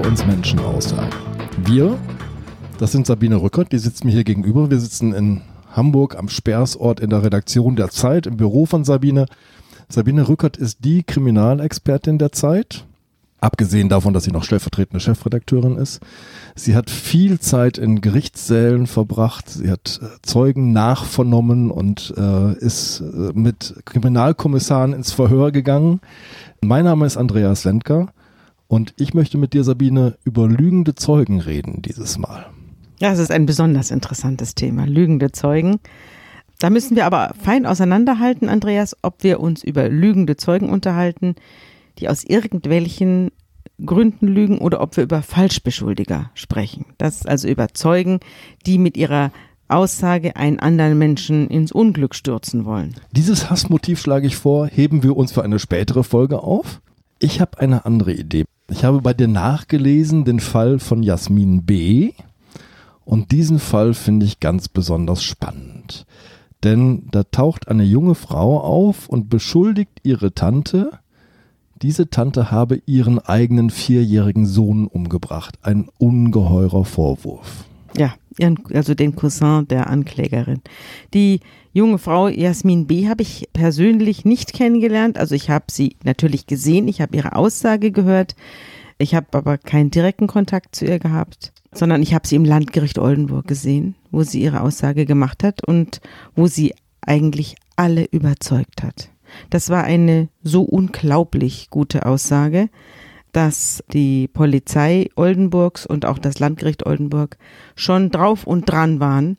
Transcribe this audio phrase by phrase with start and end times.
[0.00, 1.10] über uns Menschen aussagen.
[1.64, 1.98] Wir,
[2.78, 4.70] das sind Sabine Rückert, die sitzt mir hier gegenüber.
[4.70, 9.26] Wir sitzen in Hamburg am Sperrsort in der Redaktion der Zeit, im Büro von Sabine.
[9.88, 12.84] Sabine Rückert ist die Kriminalexpertin der Zeit.
[13.40, 16.00] Abgesehen davon, dass sie noch stellvertretende Chefredakteurin ist.
[16.54, 19.48] Sie hat viel Zeit in Gerichtssälen verbracht.
[19.48, 26.00] Sie hat äh, Zeugen nachvernommen und äh, ist äh, mit Kriminalkommissaren ins Verhör gegangen.
[26.62, 28.08] Mein Name ist Andreas Wendker
[28.70, 32.46] und ich möchte mit dir, Sabine, über lügende Zeugen reden dieses Mal.
[33.00, 35.80] Ja, es ist ein besonders interessantes Thema, lügende Zeugen.
[36.60, 41.34] Da müssen wir aber fein auseinanderhalten, Andreas, ob wir uns über lügende Zeugen unterhalten,
[41.98, 43.32] die aus irgendwelchen
[43.84, 46.86] Gründen lügen oder ob wir über Falschbeschuldiger sprechen.
[46.96, 48.20] Das ist also über Zeugen,
[48.66, 49.32] die mit ihrer
[49.66, 52.94] Aussage einen anderen Menschen ins Unglück stürzen wollen.
[53.10, 56.80] Dieses Hassmotiv schlage ich vor, heben wir uns für eine spätere Folge auf.
[57.18, 58.44] Ich habe eine andere Idee.
[58.70, 62.12] Ich habe bei dir nachgelesen den Fall von Jasmin B.
[63.04, 66.06] Und diesen Fall finde ich ganz besonders spannend.
[66.62, 70.92] Denn da taucht eine junge Frau auf und beschuldigt ihre Tante,
[71.82, 75.58] diese Tante habe ihren eigenen vierjährigen Sohn umgebracht.
[75.62, 77.64] Ein ungeheurer Vorwurf.
[77.96, 78.14] Ja,
[78.72, 80.62] also den Cousin der Anklägerin.
[81.12, 81.40] Die
[81.72, 83.08] junge Frau Jasmin B.
[83.08, 85.18] habe ich persönlich nicht kennengelernt.
[85.18, 88.34] Also ich habe sie natürlich gesehen, ich habe ihre Aussage gehört.
[88.98, 92.98] Ich habe aber keinen direkten Kontakt zu ihr gehabt, sondern ich habe sie im Landgericht
[92.98, 96.00] Oldenburg gesehen, wo sie ihre Aussage gemacht hat und
[96.36, 99.10] wo sie eigentlich alle überzeugt hat.
[99.48, 102.68] Das war eine so unglaublich gute Aussage,
[103.32, 107.36] dass die Polizei Oldenburgs und auch das Landgericht Oldenburg
[107.76, 109.36] schon drauf und dran waren,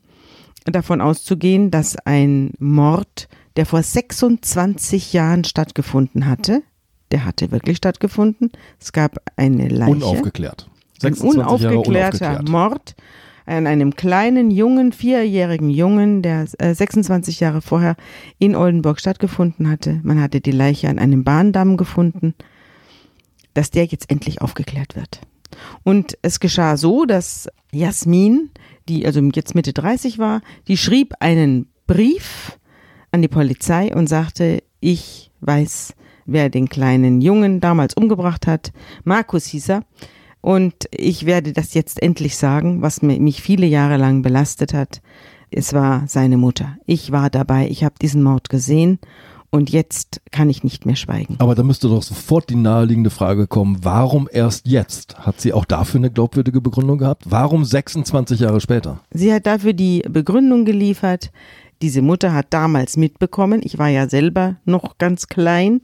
[0.64, 6.62] davon auszugehen, dass ein Mord, der vor 26 Jahren stattgefunden hatte,
[7.10, 8.50] der hatte wirklich stattgefunden.
[8.80, 9.92] Es gab eine Leiche.
[9.92, 10.68] Unaufgeklärt.
[11.02, 12.48] Ein unaufgeklärter unaufgeklärt.
[12.48, 12.94] Mord
[13.44, 17.96] an einem kleinen jungen, vierjährigen Jungen, der äh, 26 Jahre vorher
[18.38, 20.00] in Oldenburg stattgefunden hatte.
[20.02, 22.34] Man hatte die Leiche an einem Bahndamm gefunden,
[23.54, 25.20] dass der jetzt endlich aufgeklärt wird.
[25.84, 28.50] Und es geschah so, dass Jasmin,
[28.88, 32.58] die also jetzt Mitte 30 war, die schrieb einen Brief
[33.10, 35.94] an die Polizei und sagte, ich weiß,
[36.26, 38.72] wer den kleinen Jungen damals umgebracht hat.
[39.04, 39.84] Markus hieß er.
[40.40, 45.00] Und ich werde das jetzt endlich sagen, was mich viele Jahre lang belastet hat.
[45.50, 46.78] Es war seine Mutter.
[46.86, 47.68] Ich war dabei.
[47.68, 48.98] Ich habe diesen Mord gesehen.
[49.54, 51.36] Und jetzt kann ich nicht mehr schweigen.
[51.38, 55.18] Aber da müsste doch sofort die naheliegende Frage kommen, warum erst jetzt?
[55.18, 57.24] Hat sie auch dafür eine glaubwürdige Begründung gehabt?
[57.28, 59.00] Warum 26 Jahre später?
[59.12, 61.32] Sie hat dafür die Begründung geliefert.
[61.82, 65.82] Diese Mutter hat damals mitbekommen, ich war ja selber noch ganz klein,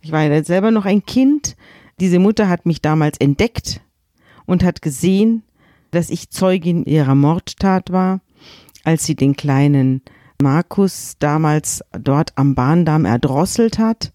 [0.00, 1.54] ich war ja selber noch ein Kind.
[2.00, 3.80] Diese Mutter hat mich damals entdeckt
[4.44, 5.44] und hat gesehen,
[5.92, 8.22] dass ich Zeugin ihrer Mordtat war,
[8.82, 10.02] als sie den kleinen
[10.42, 14.12] Markus damals dort am Bahndamm erdrosselt hat.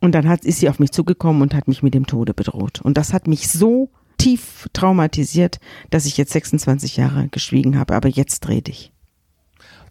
[0.00, 2.80] Und dann hat, ist sie auf mich zugekommen und hat mich mit dem Tode bedroht.
[2.82, 3.88] Und das hat mich so
[4.18, 5.60] tief traumatisiert,
[5.90, 7.94] dass ich jetzt 26 Jahre geschwiegen habe.
[7.94, 8.92] Aber jetzt rede ich.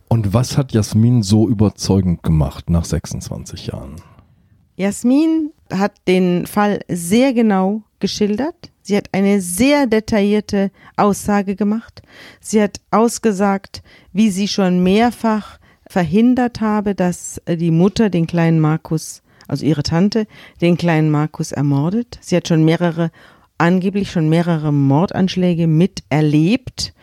[0.07, 3.95] Und was hat Jasmin so überzeugend gemacht nach 26 Jahren?
[4.75, 8.69] Jasmin hat den Fall sehr genau geschildert.
[8.81, 12.01] Sie hat eine sehr detaillierte Aussage gemacht.
[12.41, 13.81] Sie hat ausgesagt,
[14.11, 20.27] wie sie schon mehrfach verhindert habe, dass die Mutter den kleinen Markus, also ihre Tante,
[20.59, 22.19] den kleinen Markus ermordet.
[22.19, 23.09] Sie hat schon mehrere,
[23.57, 26.93] angeblich schon mehrere Mordanschläge miterlebt.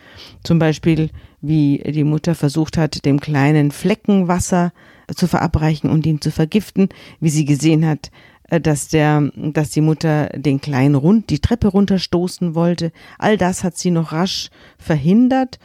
[0.43, 1.09] Zum Beispiel,
[1.41, 4.71] wie die Mutter versucht hat, dem kleinen Fleckenwasser
[5.15, 6.89] zu verabreichen und ihn zu vergiften,
[7.19, 11.69] wie sie gesehen hat, äh, dass der, dass die Mutter den kleinen rund die Treppe
[11.69, 12.91] runterstoßen wollte.
[13.17, 15.59] All das hat sie noch rasch verhindert.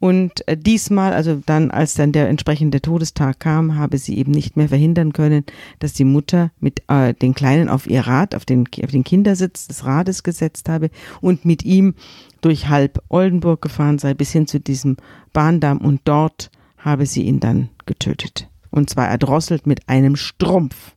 [0.00, 4.56] Und äh, diesmal, also dann, als dann der entsprechende Todestag kam, habe sie eben nicht
[4.56, 5.44] mehr verhindern können,
[5.80, 9.66] dass die Mutter mit äh, den Kleinen auf ihr Rad, auf den, auf den Kindersitz
[9.66, 10.90] des Rades gesetzt habe
[11.20, 11.94] und mit ihm
[12.40, 14.98] durch halb Oldenburg gefahren sei, bis hin zu diesem
[15.32, 18.48] Bahndamm und dort habe sie ihn dann getötet.
[18.70, 20.94] Und zwar erdrosselt mit einem Strumpf.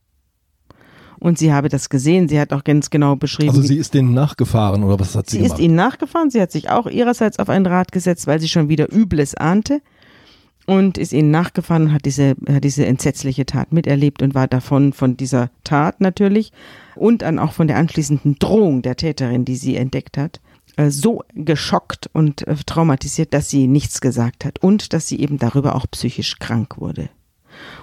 [1.22, 2.28] Und sie habe das gesehen.
[2.28, 3.50] Sie hat auch ganz genau beschrieben.
[3.50, 5.56] Also sie ist denen nachgefahren oder was hat sie, sie gemacht?
[5.56, 6.30] Sie ist ihnen nachgefahren.
[6.30, 9.82] Sie hat sich auch ihrerseits auf ein Rad gesetzt, weil sie schon wieder Übles ahnte.
[10.66, 14.92] Und ist ihnen nachgefahren und hat diese, hat diese entsetzliche Tat miterlebt und war davon,
[14.92, 16.52] von dieser Tat natürlich
[16.94, 20.40] und dann auch von der anschließenden Drohung der Täterin, die sie entdeckt hat,
[20.76, 25.38] äh, so geschockt und äh, traumatisiert, dass sie nichts gesagt hat und dass sie eben
[25.38, 27.08] darüber auch psychisch krank wurde.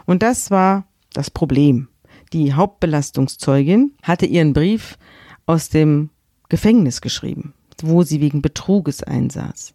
[0.06, 1.89] Und das war das Problem.
[2.34, 4.98] Die Hauptbelastungszeugin hatte ihren Brief
[5.46, 6.10] aus dem
[6.50, 9.74] Gefängnis geschrieben, wo sie wegen Betruges einsaß.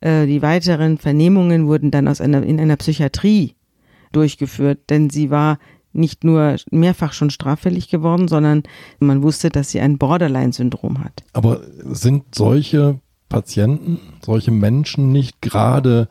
[0.00, 3.54] Äh, die weiteren Vernehmungen wurden dann aus einer, in einer Psychiatrie
[4.12, 5.58] durchgeführt, denn sie war
[5.92, 8.62] nicht nur mehrfach schon straffällig geworden, sondern
[9.00, 11.24] man wusste, dass sie ein Borderline-Syndrom hat.
[11.32, 16.08] Aber sind solche Patienten, solche Menschen nicht gerade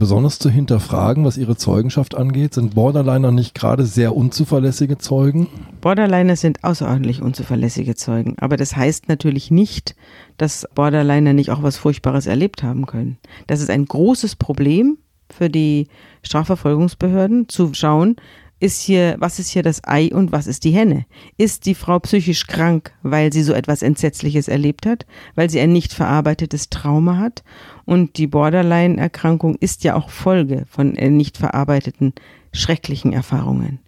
[0.00, 2.54] besonders zu hinterfragen, was ihre Zeugenschaft angeht?
[2.54, 5.46] Sind Borderliner nicht gerade sehr unzuverlässige Zeugen?
[5.80, 8.34] Borderliner sind außerordentlich unzuverlässige Zeugen.
[8.40, 9.94] Aber das heißt natürlich nicht,
[10.38, 13.18] dass Borderliner nicht auch was Furchtbares erlebt haben können.
[13.46, 14.98] Das ist ein großes Problem
[15.30, 15.86] für die
[16.22, 18.16] Strafverfolgungsbehörden, zu schauen,
[18.60, 21.06] ist hier, was ist hier das Ei und was ist die Henne?
[21.38, 25.72] Ist die Frau psychisch krank, weil sie so etwas Entsetzliches erlebt hat, weil sie ein
[25.72, 27.42] nicht verarbeitetes Trauma hat?
[27.86, 32.12] Und die Borderline-Erkrankung ist ja auch Folge von äh, nicht verarbeiteten
[32.52, 33.78] schrecklichen Erfahrungen.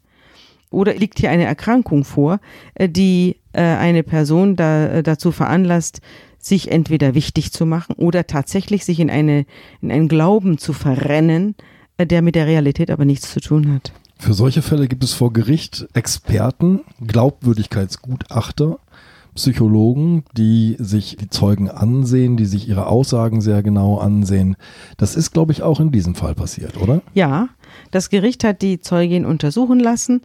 [0.70, 2.40] Oder liegt hier eine Erkrankung vor,
[2.74, 6.00] äh, die äh, eine Person da, dazu veranlasst,
[6.38, 9.44] sich entweder wichtig zu machen oder tatsächlich sich in, eine,
[9.82, 11.54] in einen Glauben zu verrennen,
[12.00, 13.92] der mit der Realität aber nichts zu tun hat.
[14.22, 18.78] Für solche Fälle gibt es vor Gericht Experten, Glaubwürdigkeitsgutachter,
[19.34, 24.54] Psychologen, die sich die Zeugen ansehen, die sich ihre Aussagen sehr genau ansehen.
[24.96, 27.02] Das ist, glaube ich, auch in diesem Fall passiert, oder?
[27.14, 27.48] Ja,
[27.90, 30.22] das Gericht hat die Zeugin untersuchen lassen,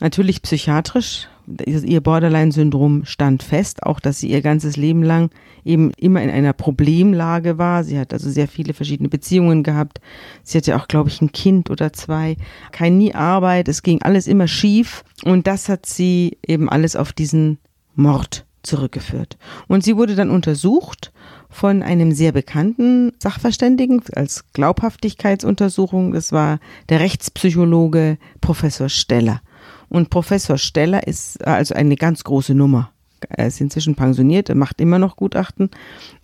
[0.00, 1.28] natürlich psychiatrisch,
[1.66, 5.30] ihr Borderline-Syndrom stand fest, auch dass sie ihr ganzes Leben lang
[5.64, 7.84] eben immer in einer Problemlage war.
[7.84, 10.00] Sie hat also sehr viele verschiedene Beziehungen gehabt.
[10.42, 12.36] Sie hatte auch, glaube ich, ein Kind oder zwei.
[12.72, 13.68] Keine nie Arbeit.
[13.68, 15.04] Es ging alles immer schief.
[15.24, 17.58] Und das hat sie eben alles auf diesen
[17.94, 19.38] Mord zurückgeführt.
[19.68, 21.12] Und sie wurde dann untersucht
[21.48, 26.12] von einem sehr bekannten Sachverständigen als Glaubhaftigkeitsuntersuchung.
[26.12, 29.40] Das war der Rechtspsychologe Professor Steller.
[29.90, 32.90] Und Professor Steller ist äh, also eine ganz große Nummer.
[33.28, 35.68] Er ist inzwischen pensioniert, er macht immer noch Gutachten,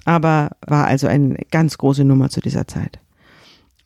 [0.07, 3.01] aber war also eine ganz große Nummer zu dieser Zeit.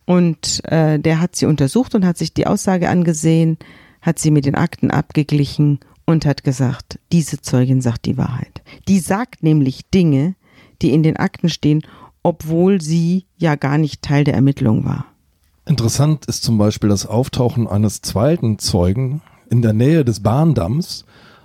[0.05, 3.59] Und äh, der hat sie untersucht und hat sich die Aussage angesehen,
[4.01, 8.63] hat sie mit den Akten abgeglichen und hat gesagt, diese Zeugin sagt die Wahrheit.
[8.87, 10.37] Die sagt nämlich Dinge,
[10.83, 11.83] die in den Akten stehen,
[12.23, 15.07] obwohl sie ja gar nicht Teil der Ermittlung war.
[15.67, 21.05] Interessant ist zum Beispiel das Auftauchen eines zweiten Zeugen, in der Nähe des Bahndamms,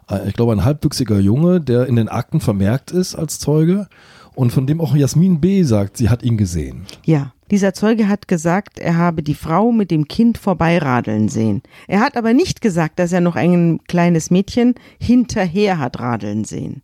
[0.10, 3.88] äh, ich glaube ein halbwüchsiger Junge, der in den Akten vermerkt ist als Zeuge
[4.36, 5.64] und von dem auch Jasmin B.
[5.64, 6.86] sagt, sie hat ihn gesehen.
[7.06, 11.62] Ja, dieser Zeuge hat gesagt, er habe die Frau mit dem Kind vorbeiradeln sehen.
[11.88, 16.82] Er hat aber nicht gesagt, dass er noch ein kleines Mädchen hinterher hat radeln sehen.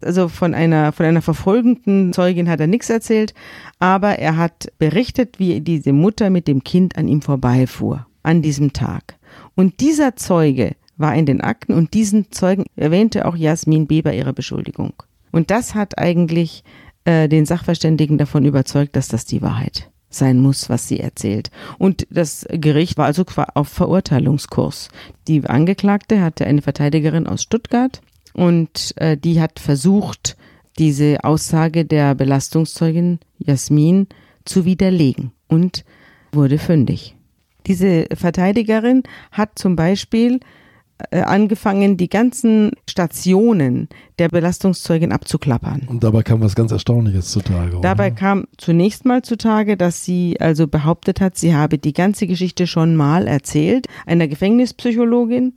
[0.00, 3.34] Also von einer, von einer verfolgenden Zeugin hat er nichts erzählt,
[3.78, 8.72] aber er hat berichtet, wie diese Mutter mit dem Kind an ihm vorbeifuhr an diesem
[8.72, 9.16] Tag.
[9.56, 14.02] Und dieser Zeuge war in den Akten und diesen Zeugen erwähnte auch Jasmin B.
[14.02, 14.92] bei ihrer Beschuldigung.
[15.32, 16.62] Und das hat eigentlich
[17.04, 21.50] äh, den Sachverständigen davon überzeugt, dass das die Wahrheit sein muss, was sie erzählt.
[21.78, 24.88] Und das Gericht war also auf Verurteilungskurs.
[25.26, 28.00] Die Angeklagte hatte eine Verteidigerin aus Stuttgart
[28.32, 30.36] und äh, die hat versucht,
[30.78, 34.06] diese Aussage der Belastungszeugin Jasmin
[34.44, 35.84] zu widerlegen und
[36.32, 37.15] wurde fündig.
[37.66, 40.40] Diese Verteidigerin hat zum Beispiel
[41.10, 45.82] äh, angefangen, die ganzen Stationen der Belastungszeugin abzuklappern.
[45.88, 47.78] Und dabei kam was ganz Erstaunliches zutage.
[47.82, 52.66] Dabei kam zunächst mal zutage, dass sie also behauptet hat, sie habe die ganze Geschichte
[52.66, 55.52] schon mal erzählt, einer Gefängnispsychologin.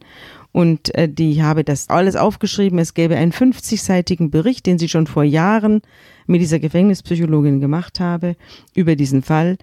[0.52, 2.78] Und äh, die habe das alles aufgeschrieben.
[2.78, 5.82] Es gäbe einen 50-seitigen Bericht, den sie schon vor Jahren
[6.28, 8.36] mit dieser Gefängnispsychologin gemacht habe,
[8.76, 9.58] über diesen Fall.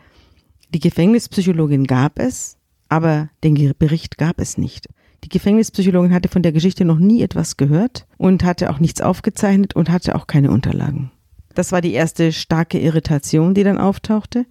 [0.74, 2.56] Die Gefängnispsychologin gab es,
[2.88, 4.88] aber den Bericht gab es nicht.
[5.24, 9.74] Die Gefängnispsychologin hatte von der Geschichte noch nie etwas gehört und hatte auch nichts aufgezeichnet
[9.74, 11.10] und hatte auch keine Unterlagen.
[11.54, 14.44] Das war die erste starke Irritation, die dann auftauchte.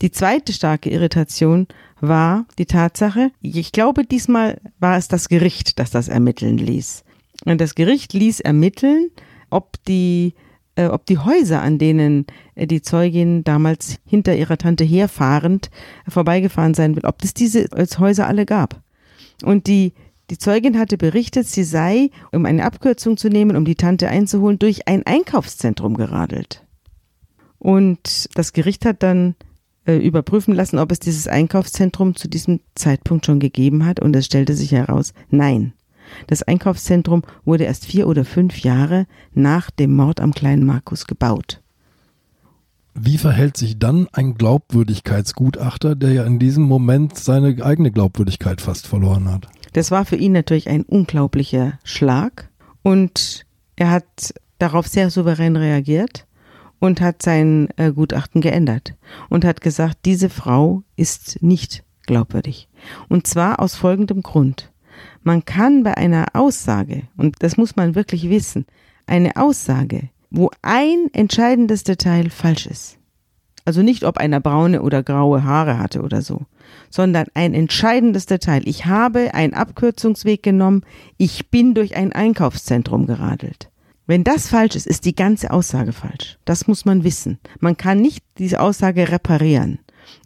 [0.00, 1.66] Die zweite starke Irritation
[2.00, 7.04] war die Tatsache, ich glaube, diesmal war es das Gericht, das das ermitteln ließ.
[7.44, 9.10] Und das Gericht ließ ermitteln,
[9.50, 10.34] ob die
[10.76, 15.70] äh, ob die Häuser, an denen äh, die Zeugin damals hinter ihrer Tante herfahrend
[16.08, 17.66] vorbeigefahren sein will, ob es diese
[17.98, 18.82] Häuser alle gab.
[19.42, 19.92] Und die,
[20.30, 24.58] die Zeugin hatte berichtet, sie sei, um eine Abkürzung zu nehmen, um die Tante einzuholen,
[24.58, 26.64] durch ein Einkaufszentrum geradelt.
[27.58, 29.34] Und das Gericht hat dann
[29.86, 34.00] äh, überprüfen lassen, ob es dieses Einkaufszentrum zu diesem Zeitpunkt schon gegeben hat.
[34.00, 35.72] Und es stellte sich heraus, nein.
[36.26, 41.60] Das Einkaufszentrum wurde erst vier oder fünf Jahre nach dem Mord am kleinen Markus gebaut.
[42.94, 48.86] Wie verhält sich dann ein Glaubwürdigkeitsgutachter, der ja in diesem Moment seine eigene Glaubwürdigkeit fast
[48.86, 49.48] verloren hat?
[49.72, 52.50] Das war für ihn natürlich ein unglaublicher Schlag
[52.82, 56.26] und er hat darauf sehr souverän reagiert
[56.78, 58.94] und hat sein äh, Gutachten geändert
[59.28, 62.68] und hat gesagt, diese Frau ist nicht glaubwürdig.
[63.08, 64.70] Und zwar aus folgendem Grund.
[65.26, 68.66] Man kann bei einer Aussage, und das muss man wirklich wissen,
[69.06, 72.98] eine Aussage, wo ein entscheidendes Detail falsch ist,
[73.64, 76.42] also nicht, ob einer braune oder graue Haare hatte oder so,
[76.90, 78.60] sondern ein entscheidendes Detail.
[78.66, 80.82] Ich habe einen Abkürzungsweg genommen,
[81.16, 83.70] ich bin durch ein Einkaufszentrum geradelt.
[84.06, 86.38] Wenn das falsch ist, ist die ganze Aussage falsch.
[86.44, 87.38] Das muss man wissen.
[87.60, 89.78] Man kann nicht diese Aussage reparieren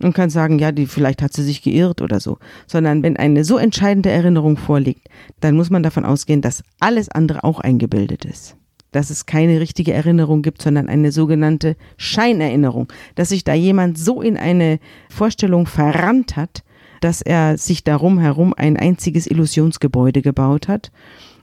[0.03, 3.45] und kann sagen, ja, die, vielleicht hat sie sich geirrt oder so, sondern wenn eine
[3.45, 5.09] so entscheidende Erinnerung vorliegt,
[5.41, 8.57] dann muss man davon ausgehen, dass alles andere auch eingebildet ist.
[8.93, 14.23] Dass es keine richtige Erinnerung gibt, sondern eine sogenannte Scheinerinnerung, dass sich da jemand so
[14.23, 14.79] in eine
[15.11, 16.63] Vorstellung verrannt hat,
[17.01, 20.91] dass er sich darum herum ein einziges Illusionsgebäude gebaut hat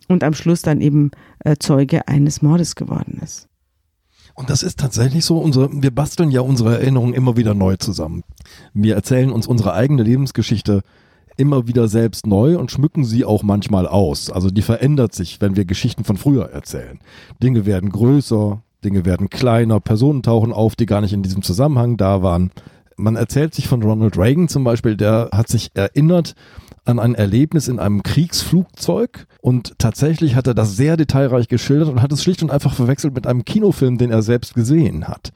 [0.08, 1.12] und am Schluss dann eben
[1.44, 3.48] äh, Zeuge eines Mordes geworden ist.
[4.36, 8.24] Und das ist tatsächlich so, unsere, wir basteln ja unsere Erinnerungen immer wieder neu zusammen.
[8.74, 10.82] Wir erzählen uns unsere eigene Lebensgeschichte
[11.38, 14.30] immer wieder selbst neu und schmücken sie auch manchmal aus.
[14.30, 17.00] Also die verändert sich, wenn wir Geschichten von früher erzählen.
[17.42, 21.98] Dinge werden größer, Dinge werden kleiner, Personen tauchen auf, die gar nicht in diesem Zusammenhang
[21.98, 22.52] da waren.
[22.98, 26.36] Man erzählt sich von Ronald Reagan zum Beispiel, der hat sich erinnert
[26.86, 32.02] an ein Erlebnis in einem Kriegsflugzeug und tatsächlich hat er das sehr detailreich geschildert und
[32.02, 35.34] hat es schlicht und einfach verwechselt mit einem Kinofilm, den er selbst gesehen hat.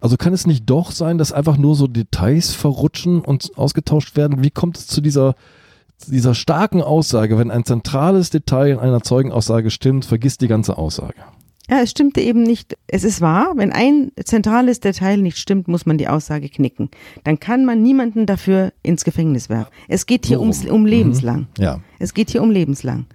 [0.00, 4.42] Also kann es nicht doch sein, dass einfach nur so Details verrutschen und ausgetauscht werden?
[4.42, 5.34] Wie kommt es zu dieser,
[6.06, 11.16] dieser starken Aussage, wenn ein zentrales Detail in einer Zeugenaussage stimmt, vergisst die ganze Aussage?
[11.70, 12.76] Ja, es stimmte eben nicht.
[12.86, 16.88] Es ist wahr, wenn ein zentrales Detail nicht stimmt, muss man die Aussage knicken.
[17.24, 19.70] Dann kann man niemanden dafür ins Gefängnis werfen.
[19.86, 21.46] Es geht hier ums, um lebenslang.
[21.58, 21.64] Mhm.
[21.64, 21.80] Ja.
[21.98, 23.06] Es geht hier um lebenslang.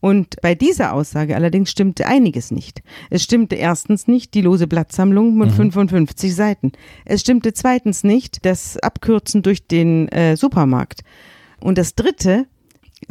[0.00, 2.82] Und bei dieser Aussage allerdings stimmte einiges nicht.
[3.08, 5.72] Es stimmte erstens nicht die lose Blattsammlung mit mhm.
[5.72, 6.72] 55 Seiten.
[7.06, 11.04] Es stimmte zweitens nicht das Abkürzen durch den äh, Supermarkt.
[11.58, 12.44] Und das dritte,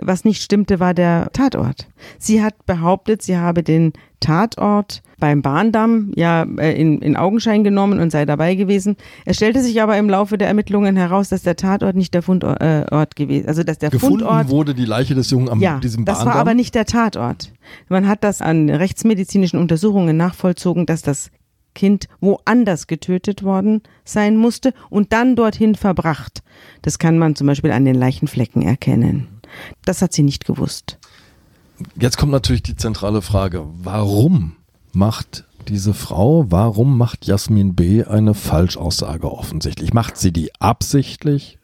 [0.01, 1.87] was nicht stimmte, war der Tatort.
[2.17, 7.99] Sie hat behauptet, sie habe den Tatort beim Bahndamm ja äh, in, in Augenschein genommen
[7.99, 8.95] und sei dabei gewesen.
[9.25, 12.61] Es stellte sich aber im Laufe der Ermittlungen heraus, dass der Tatort nicht der Fundort
[12.61, 16.05] äh, gewesen, also dass der Gefunden Fundort wurde die Leiche des Jungen am ja, diesem
[16.05, 16.25] Bahndamm.
[16.25, 17.51] Das war aber nicht der Tatort.
[17.89, 21.29] Man hat das an rechtsmedizinischen Untersuchungen nachvollzogen, dass das
[21.75, 26.43] Kind woanders getötet worden sein musste und dann dorthin verbracht.
[26.81, 29.32] Das kann man zum Beispiel an den Leichenflecken erkennen.
[29.85, 30.97] Das hat sie nicht gewusst.
[31.99, 33.65] Jetzt kommt natürlich die zentrale Frage.
[33.81, 34.55] Warum
[34.93, 38.03] macht diese Frau, warum macht Jasmin B.
[38.03, 39.93] eine Falschaussage offensichtlich?
[39.93, 41.57] Macht sie die absichtlich?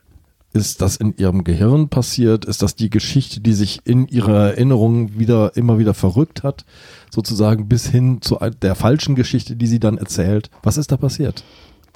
[0.51, 2.43] Ist das in ihrem Gehirn passiert?
[2.45, 6.65] Ist das die Geschichte, die sich in ihrer Erinnerung wieder, immer wieder verrückt hat?
[7.11, 10.49] Sozusagen bis hin zu der falschen Geschichte, die sie dann erzählt.
[10.63, 11.43] Was ist da passiert?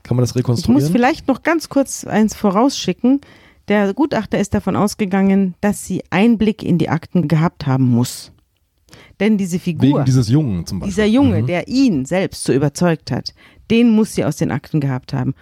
[0.04, 0.84] Kann man das rekonstruieren?
[0.84, 3.22] Ich muss vielleicht noch ganz kurz eins vorausschicken.
[3.68, 8.32] Der Gutachter ist davon ausgegangen, dass sie Einblick in die Akten gehabt haben muss.
[9.20, 10.92] Denn diese Figur, Wegen dieses Jungen zum Beispiel.
[10.92, 11.48] dieser Junge, mhm.
[11.48, 13.34] der ihn selbst so überzeugt hat,
[13.72, 15.34] den muss sie aus den Akten gehabt haben.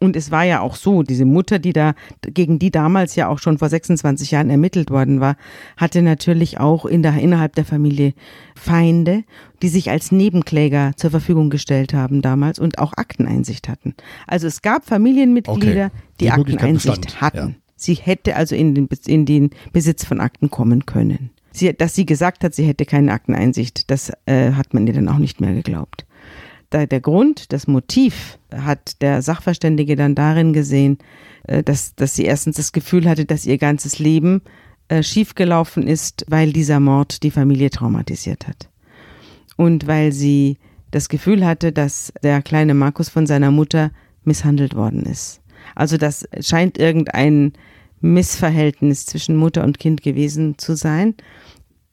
[0.00, 3.38] Und es war ja auch so, diese Mutter, die da, gegen die damals ja auch
[3.38, 5.36] schon vor 26 Jahren ermittelt worden war,
[5.76, 8.14] hatte natürlich auch in der, innerhalb der Familie
[8.54, 9.24] Feinde,
[9.60, 13.94] die sich als Nebenkläger zur Verfügung gestellt haben damals und auch Akteneinsicht hatten.
[14.26, 15.96] Also es gab Familienmitglieder, okay.
[16.20, 17.38] die, die Akteneinsicht hatten.
[17.48, 17.67] Ja.
[17.78, 21.30] Sie hätte also in den, in den Besitz von Akten kommen können.
[21.52, 25.08] Sie, dass sie gesagt hat, sie hätte keine Akteneinsicht, das äh, hat man ihr dann
[25.08, 26.04] auch nicht mehr geglaubt.
[26.70, 30.98] Da, der Grund, das Motiv hat der Sachverständige dann darin gesehen,
[31.44, 34.42] äh, dass, dass sie erstens das Gefühl hatte, dass ihr ganzes Leben
[34.88, 38.68] äh, schiefgelaufen ist, weil dieser Mord die Familie traumatisiert hat.
[39.56, 40.58] Und weil sie
[40.90, 43.92] das Gefühl hatte, dass der kleine Markus von seiner Mutter
[44.24, 45.40] misshandelt worden ist.
[45.74, 47.52] Also das scheint irgendein
[48.00, 51.14] Missverhältnis zwischen Mutter und Kind gewesen zu sein,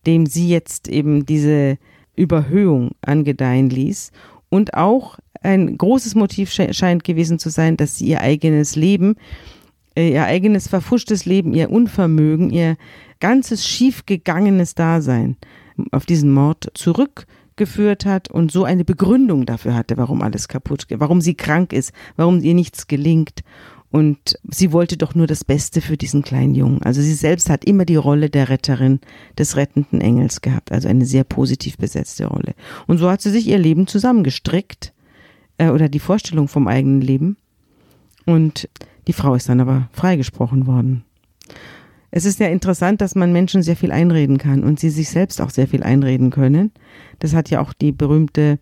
[0.06, 1.78] dem sie jetzt eben diese
[2.16, 4.12] Überhöhung angedeihen ließ.
[4.50, 9.16] Und auch ein großes Motiv scheint gewesen zu sein, dass sie ihr eigenes Leben,
[9.96, 12.78] äh, ihr eigenes verfuschtes Leben, ihr Unvermögen, ihr
[13.20, 15.38] ganzes schiefgegangenes Dasein
[15.92, 16.70] auf diesen Mord
[17.56, 21.74] zurückgeführt hat und so eine Begründung dafür hatte, warum alles kaputt geht, warum sie krank
[21.74, 23.44] ist, warum ihr nichts gelingt
[23.92, 26.82] und sie wollte doch nur das Beste für diesen kleinen Jungen.
[26.82, 29.00] Also sie selbst hat immer die Rolle der Retterin,
[29.38, 30.74] des rettenden Engels gehabt.
[30.74, 32.56] Also eine sehr positiv besetzte Rolle.
[32.88, 34.92] Und so hat sie sich ihr Leben zusammengestrickt.
[35.58, 37.38] Äh, oder die Vorstellung vom eigenen Leben.
[38.26, 38.68] Und
[39.08, 41.06] die Frau ist dann aber freigesprochen worden.
[42.12, 45.42] Es ist ja interessant, dass man Menschen sehr viel einreden kann und sie sich selbst
[45.42, 46.72] auch sehr viel einreden können.
[47.20, 48.60] Das hat ja auch die berühmte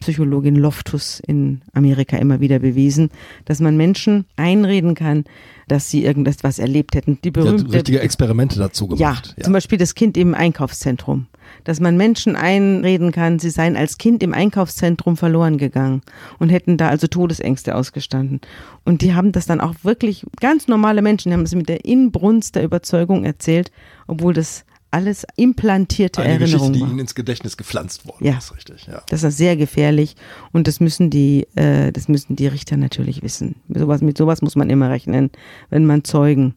[0.00, 3.10] Psychologin Loftus in Amerika immer wieder bewiesen,
[3.44, 5.24] dass man Menschen einreden kann,
[5.68, 7.18] dass sie irgendetwas erlebt hätten.
[7.22, 9.00] Die berühmte, richtige Experimente dazu gemacht.
[9.00, 11.26] Ja, ja, zum Beispiel das Kind im Einkaufszentrum.
[11.62, 16.02] Dass man Menschen einreden kann, sie seien als Kind im Einkaufszentrum verloren gegangen
[16.38, 18.40] und hätten da also Todesängste ausgestanden.
[18.84, 21.84] Und die haben das dann auch wirklich, ganz normale Menschen, die haben es mit der
[21.84, 23.70] Inbrunst der Überzeugung erzählt,
[24.08, 24.64] obwohl das
[24.96, 26.72] alles implantierte Eine Erinnerungen.
[26.72, 28.38] Geschichte, die ihnen ins Gedächtnis gepflanzt worden ja.
[28.38, 28.86] ist, richtig.
[28.86, 29.02] Ja.
[29.10, 30.16] Das ist sehr gefährlich
[30.52, 33.56] und das müssen die, äh, das müssen die Richter natürlich wissen.
[33.68, 35.30] Mit sowas, mit sowas muss man immer rechnen,
[35.68, 36.54] wenn man Zeugen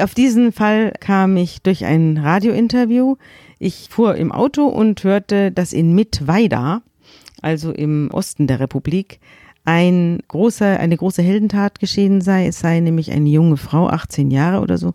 [0.02, 3.18] Auf diesen Fall kam ich durch ein Radiointerview.
[3.60, 6.82] Ich fuhr im Auto und hörte, dass in Mittweida,
[7.44, 9.20] also im Osten der Republik,
[9.66, 12.48] ein großer, eine große Heldentat geschehen sei.
[12.48, 14.94] Es sei nämlich eine junge Frau, 18 Jahre oder so,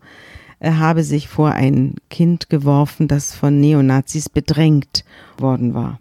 [0.62, 5.04] habe sich vor ein Kind geworfen, das von Neonazis bedrängt
[5.38, 6.00] worden war.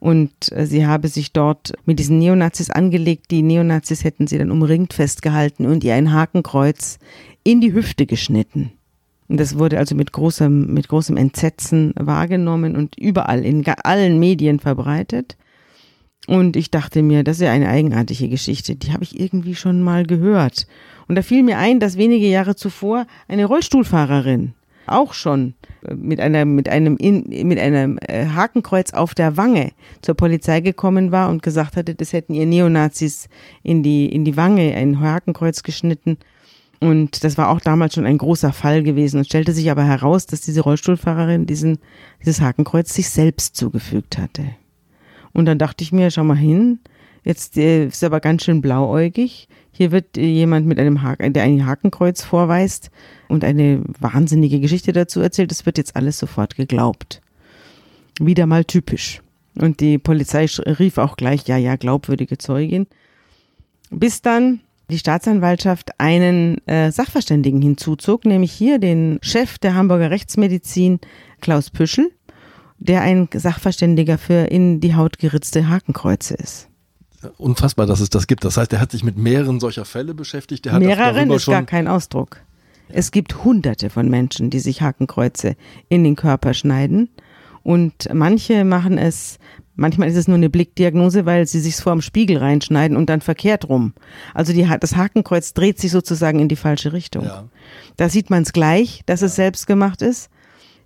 [0.00, 3.30] Und äh, sie habe sich dort mit diesen Neonazis angelegt.
[3.30, 6.98] Die Neonazis hätten sie dann umringt festgehalten und ihr ein Hakenkreuz
[7.42, 8.72] in die Hüfte geschnitten.
[9.28, 14.60] Und das wurde also mit großem, mit großem Entsetzen wahrgenommen und überall in allen Medien
[14.60, 15.38] verbreitet.
[16.26, 19.82] Und ich dachte mir, das ist ja eine eigenartige Geschichte, die habe ich irgendwie schon
[19.82, 20.66] mal gehört.
[21.06, 24.54] Und da fiel mir ein, dass wenige Jahre zuvor eine Rollstuhlfahrerin
[24.86, 25.54] auch schon
[25.94, 31.12] mit einer mit einem in, mit einem äh, Hakenkreuz auf der Wange zur Polizei gekommen
[31.12, 33.28] war und gesagt hatte, das hätten ihr Neonazis
[33.62, 36.18] in die in die Wange ein Hakenkreuz geschnitten
[36.80, 40.26] und das war auch damals schon ein großer Fall gewesen und stellte sich aber heraus,
[40.26, 41.78] dass diese Rollstuhlfahrerin diesen
[42.20, 44.44] dieses Hakenkreuz sich selbst zugefügt hatte.
[45.34, 46.78] Und dann dachte ich mir, schau mal hin,
[47.24, 49.48] jetzt äh, ist aber ganz schön blauäugig.
[49.72, 52.90] Hier wird jemand mit einem Haken, der ein Hakenkreuz vorweist
[53.28, 55.50] und eine wahnsinnige Geschichte dazu erzählt.
[55.50, 57.20] Das wird jetzt alles sofort geglaubt.
[58.20, 59.20] Wieder mal typisch.
[59.58, 62.86] Und die Polizei rief auch gleich, ja, ja, glaubwürdige Zeugin.
[63.90, 71.00] Bis dann die Staatsanwaltschaft einen äh, Sachverständigen hinzuzog, nämlich hier den Chef der Hamburger Rechtsmedizin,
[71.40, 72.10] Klaus Püschel,
[72.84, 76.68] der ein Sachverständiger für in die Haut geritzte Hakenkreuze ist
[77.38, 78.44] unfassbar, dass es das gibt.
[78.44, 80.70] Das heißt, er hat sich mit mehreren solcher Fälle beschäftigt.
[80.70, 82.40] Mehreren ist gar kein Ausdruck.
[82.88, 85.56] Es gibt hunderte von Menschen, die sich Hakenkreuze
[85.88, 87.08] in den Körper schneiden.
[87.62, 89.38] Und manche machen es,
[89.74, 93.22] manchmal ist es nur eine Blickdiagnose, weil sie sich vor dem Spiegel reinschneiden und dann
[93.22, 93.94] verkehrt rum.
[94.34, 97.24] Also die, das Hakenkreuz dreht sich sozusagen in die falsche Richtung.
[97.24, 97.44] Ja.
[97.96, 99.28] Da sieht man es gleich, dass ja.
[99.28, 100.28] es selbst gemacht ist.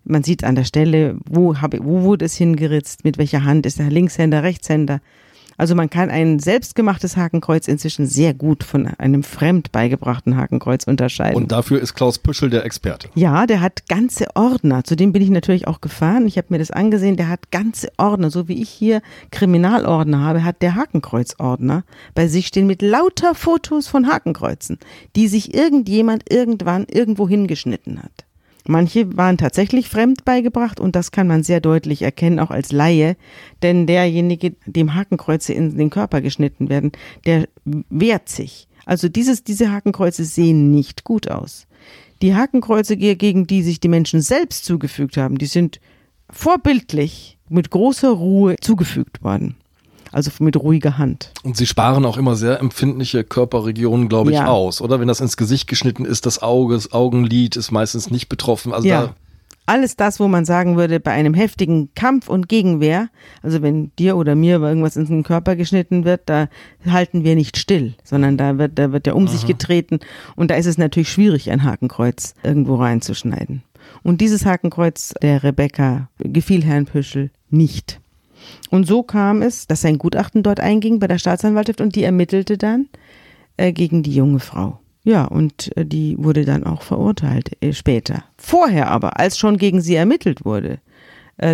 [0.09, 3.79] Man sieht an der Stelle, wo, habe, wo wurde es hingeritzt, mit welcher Hand ist
[3.79, 5.01] er Linkshänder, Rechtshänder.
[5.59, 11.35] Also man kann ein selbstgemachtes Hakenkreuz inzwischen sehr gut von einem fremd beigebrachten Hakenkreuz unterscheiden.
[11.35, 13.09] Und dafür ist Klaus Püschel der Experte.
[13.16, 14.85] Ja, der hat ganze Ordner.
[14.85, 16.29] Zu dem bin ich natürlich auch gefahren.
[16.29, 17.16] Ich habe mir das angesehen.
[17.16, 18.31] Der hat ganze Ordner.
[18.31, 21.83] So wie ich hier Kriminalordner habe, hat der Hakenkreuzordner
[22.14, 24.79] bei sich stehen mit lauter Fotos von Hakenkreuzen,
[25.16, 28.28] die sich irgendjemand irgendwann irgendwo hingeschnitten hat.
[28.70, 33.16] Manche waren tatsächlich fremd beigebracht und das kann man sehr deutlich erkennen, auch als Laie,
[33.62, 36.92] denn derjenige, dem Hakenkreuze in den Körper geschnitten werden,
[37.24, 38.68] der wehrt sich.
[38.85, 41.66] Also dieses, diese Hakenkreuze sehen nicht gut aus.
[42.20, 45.81] Die Hakenkreuze, gegen die sich die Menschen selbst zugefügt haben, die sind
[46.28, 49.57] vorbildlich mit großer Ruhe zugefügt worden
[50.12, 51.33] also mit ruhiger Hand.
[51.42, 54.47] Und sie sparen auch immer sehr empfindliche Körperregionen, glaube ich, ja.
[54.47, 55.01] aus, oder?
[55.01, 58.73] Wenn das ins Gesicht geschnitten ist, das Auge, das Augenlid ist meistens nicht betroffen.
[58.73, 59.14] Also ja.
[59.66, 63.09] alles das, wo man sagen würde, bei einem heftigen Kampf und Gegenwehr,
[63.42, 66.49] also wenn dir oder mir irgendwas in den Körper geschnitten wird, da
[66.87, 69.33] halten wir nicht still, sondern da wird, da wird ja um Aha.
[69.33, 70.01] sich getreten
[70.37, 73.62] und da ist es natürlich schwierig, ein Hakenkreuz irgendwo reinzuschneiden.
[74.03, 78.01] Und dieses Hakenkreuz der Rebecca gefiel Herrn Püschel nicht.
[78.70, 82.58] Und so kam es, dass sein Gutachten dort einging bei der Staatsanwaltschaft und die ermittelte
[82.58, 82.88] dann
[83.56, 84.78] äh, gegen die junge Frau.
[85.04, 88.24] Ja, und äh, die wurde dann auch verurteilt äh, später.
[88.37, 90.80] Vorher aber, als schon gegen sie ermittelt wurde,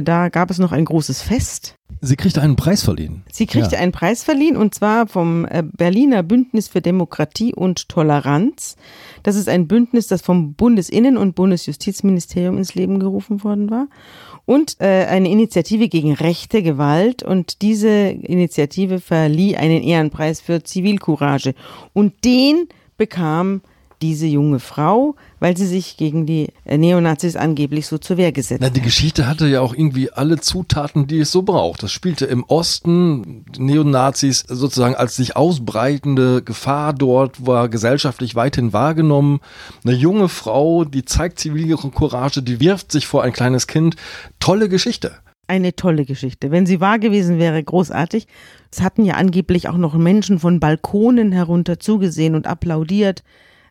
[0.03, 1.77] da gab es noch ein großes Fest.
[2.01, 3.23] Sie kriegte einen Preis verliehen.
[3.33, 3.81] Sie kriegte Ja.
[3.81, 8.77] einen Preis verliehen und zwar vom äh, Berliner Bündnis für Demokratie und Toleranz.
[9.23, 13.89] Das ist ein Bündnis, das vom Bundesinnen- und Bundesjustizministerium ins Leben gerufen worden war.
[14.47, 17.23] Und äh, eine Initiative gegen rechte Gewalt.
[17.23, 21.55] Und diese Initiative verlieh einen Ehrenpreis für Zivilcourage.
[21.95, 22.69] Und den
[22.99, 23.63] bekam
[24.03, 28.61] diese junge Frau, weil sie sich gegen die äh, Neonazis angeblich so zur Wehr gesetzt
[28.63, 31.83] Na, die Geschichte hatte ja auch irgendwie alle Zutaten, die es so braucht.
[31.83, 38.73] Das spielte im Osten, die Neonazis sozusagen als sich ausbreitende Gefahr dort war gesellschaftlich weithin
[38.73, 39.41] wahrgenommen.
[39.85, 43.97] Eine junge Frau, die zeigt zivile Courage, die wirft sich vor ein kleines Kind.
[44.39, 45.13] Tolle Geschichte.
[45.47, 46.51] Eine tolle Geschichte.
[46.51, 48.27] Wenn sie wahr gewesen wäre, großartig.
[48.71, 53.23] Es hatten ja angeblich auch noch Menschen von Balkonen herunter zugesehen und applaudiert,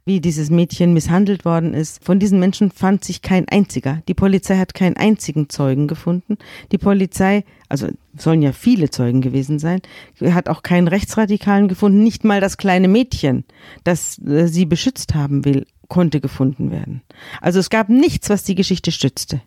[0.05, 2.03] wie dieses Mädchen misshandelt worden ist.
[2.03, 4.01] Von diesen Menschen fand sich kein einziger.
[4.07, 6.37] Die Polizei hat keinen einzigen Zeugen gefunden.
[6.71, 7.87] Die Polizei, also
[8.17, 9.81] sollen ja viele Zeugen gewesen sein,
[10.21, 12.03] hat auch keinen Rechtsradikalen gefunden.
[12.03, 13.45] Nicht mal das kleine Mädchen,
[13.83, 17.01] das äh, sie beschützt haben will, konnte gefunden werden.
[17.39, 19.41] Also es gab nichts, was die Geschichte stützte.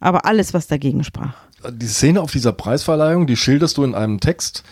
[0.00, 1.34] Aber alles, was dagegen sprach.
[1.70, 4.64] Die Szene auf dieser Preisverleihung, die schilderst du in einem Text,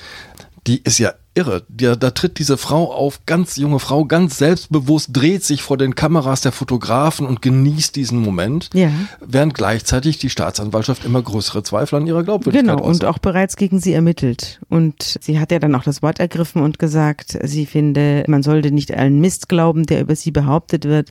[0.66, 1.62] die ist ja irre.
[1.68, 5.94] Da, da tritt diese Frau auf, ganz junge Frau, ganz selbstbewusst, dreht sich vor den
[5.94, 8.90] Kameras der Fotografen und genießt diesen Moment, Ja.
[9.24, 13.78] während gleichzeitig die Staatsanwaltschaft immer größere Zweifel an ihrer Glaubwürdigkeit Genau, und auch bereits gegen
[13.80, 14.60] sie ermittelt.
[14.68, 18.70] Und sie hat ja dann auch das Wort ergriffen und gesagt, sie finde, man sollte
[18.72, 21.10] nicht allen Mist glauben, der über sie behauptet wird.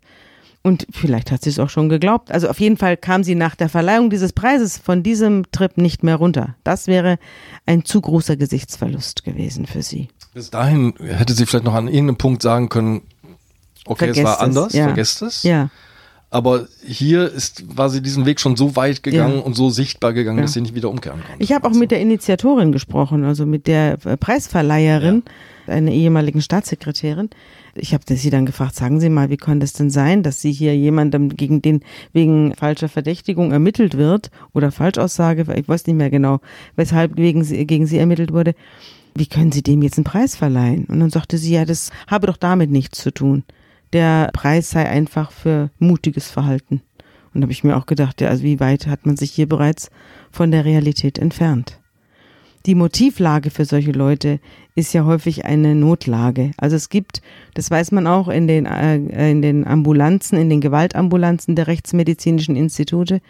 [0.61, 2.31] Und vielleicht hat sie es auch schon geglaubt.
[2.31, 6.03] Also auf jeden Fall kam sie nach der Verleihung dieses Preises von diesem Trip nicht
[6.03, 6.55] mehr runter.
[6.63, 7.17] Das wäre
[7.65, 10.09] ein zu großer Gesichtsverlust gewesen für sie.
[10.33, 13.01] Bis dahin hätte sie vielleicht noch an irgendeinem Punkt sagen können,
[13.85, 14.83] okay, Vergesst es war es, anders, ja.
[14.85, 15.43] vergesst es.
[15.43, 15.69] Ja,
[16.31, 19.41] Aber hier ist, war sie diesen Weg schon so weit gegangen Ja.
[19.41, 20.43] und so sichtbar gegangen, Ja.
[20.43, 21.41] dass sie nicht wieder umkehren konnte.
[21.43, 25.23] Ich habe auch mit der Initiatorin gesprochen, also mit der äh, Preisverleiherin,
[25.65, 27.29] einer ehemaligen Staatssekretärin.
[27.75, 30.51] Ich habe sie dann gefragt, sagen Sie mal, wie kann das denn sein, dass Sie
[30.51, 31.81] hier jemandem gegen den
[32.13, 36.41] wegen falscher Verdächtigung ermittelt wird oder Falschaussage, ich weiß nicht mehr genau,
[36.75, 38.53] weshalb wegen sie, gegen sie ermittelt wurde.
[39.15, 40.85] Wie können Sie dem jetzt einen Preis verleihen?
[40.85, 43.43] Und dann sagte sie, ja, das habe doch damit nichts zu tun.
[43.93, 46.81] Der Preis sei einfach für mutiges Verhalten.
[47.33, 49.47] Und da habe ich mir auch gedacht, ja, also wie weit hat man sich hier
[49.47, 49.89] bereits
[50.31, 51.79] von der Realität entfernt?
[52.65, 54.39] Die Motivlage für solche Leute
[54.75, 56.51] ist ja häufig eine Notlage.
[56.57, 57.21] Also es gibt,
[57.53, 62.55] das weiß man auch in den, äh, in den Ambulanzen, in den Gewaltambulanzen der rechtsmedizinischen
[62.55, 63.21] Institute.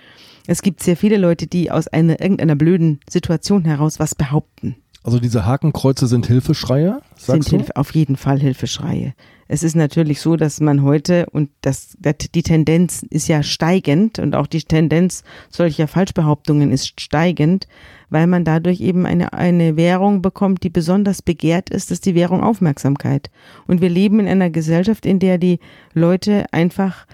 [0.47, 5.19] Es gibt sehr viele Leute, die aus einer, irgendeiner blöden Situation heraus was behaupten Also
[5.19, 7.57] diese Hakenkreuze sind Hilfeschreie, sind sagst du?
[7.57, 9.13] Hilfe, auf jeden Fall Hilfeschreie.
[9.51, 14.35] Es ist natürlich so, dass man heute, und das, die Tendenz ist ja steigend und
[14.35, 17.67] auch die Tendenz solcher Falschbehauptungen ist steigend,
[18.11, 22.43] weil man dadurch eben eine, eine Währung bekommt, die besonders begehrt ist, ist die Währung
[22.43, 23.31] Aufmerksamkeit.
[23.65, 25.59] Und wir leben in einer Gesellschaft, in der die
[25.95, 27.07] Leute einfach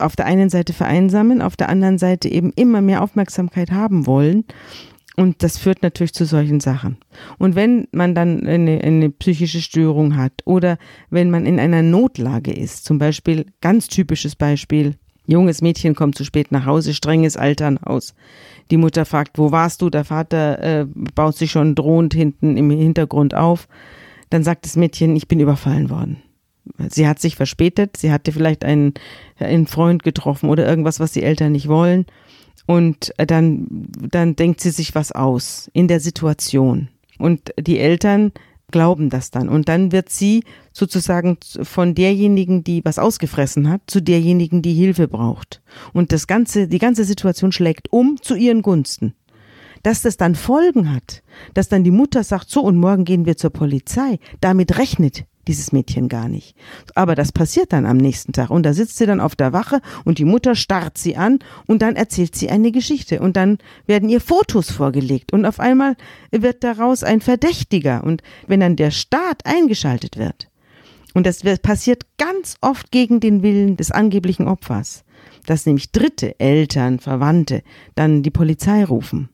[0.00, 4.44] auf der einen Seite vereinsamen, auf der anderen Seite eben immer mehr Aufmerksamkeit haben wollen.
[5.18, 6.96] Und das führt natürlich zu solchen Sachen.
[7.38, 10.78] Und wenn man dann eine, eine psychische Störung hat oder
[11.10, 14.94] wenn man in einer Notlage ist, zum Beispiel, ganz typisches Beispiel,
[15.26, 18.14] junges Mädchen kommt zu spät nach Hause, strenges Elternhaus.
[18.70, 19.90] Die Mutter fragt, wo warst du?
[19.90, 23.66] Der Vater äh, baut sich schon drohend hinten im Hintergrund auf.
[24.30, 26.22] Dann sagt das Mädchen, ich bin überfallen worden.
[26.90, 28.94] Sie hat sich verspätet, sie hatte vielleicht einen,
[29.40, 32.06] einen Freund getroffen oder irgendwas, was die Eltern nicht wollen.
[32.66, 33.66] Und dann,
[34.10, 36.88] dann denkt sie sich was aus in der Situation.
[37.18, 38.32] Und die Eltern
[38.70, 39.48] glauben das dann.
[39.48, 45.08] Und dann wird sie sozusagen von derjenigen, die was ausgefressen hat, zu derjenigen, die Hilfe
[45.08, 45.62] braucht.
[45.92, 49.14] Und das ganze, die ganze Situation schlägt um zu ihren Gunsten.
[49.82, 51.22] Dass das dann Folgen hat,
[51.54, 55.72] dass dann die Mutter sagt, so und morgen gehen wir zur Polizei, damit rechnet dieses
[55.72, 56.54] Mädchen gar nicht.
[56.94, 58.50] Aber das passiert dann am nächsten Tag.
[58.50, 61.82] Und da sitzt sie dann auf der Wache und die Mutter starrt sie an und
[61.82, 63.20] dann erzählt sie eine Geschichte.
[63.20, 65.96] Und dann werden ihr Fotos vorgelegt und auf einmal
[66.30, 68.04] wird daraus ein Verdächtiger.
[68.04, 70.48] Und wenn dann der Staat eingeschaltet wird
[71.14, 75.04] und das passiert ganz oft gegen den Willen des angeblichen Opfers,
[75.46, 77.62] dass nämlich Dritte, Eltern, Verwandte
[77.94, 79.30] dann die Polizei rufen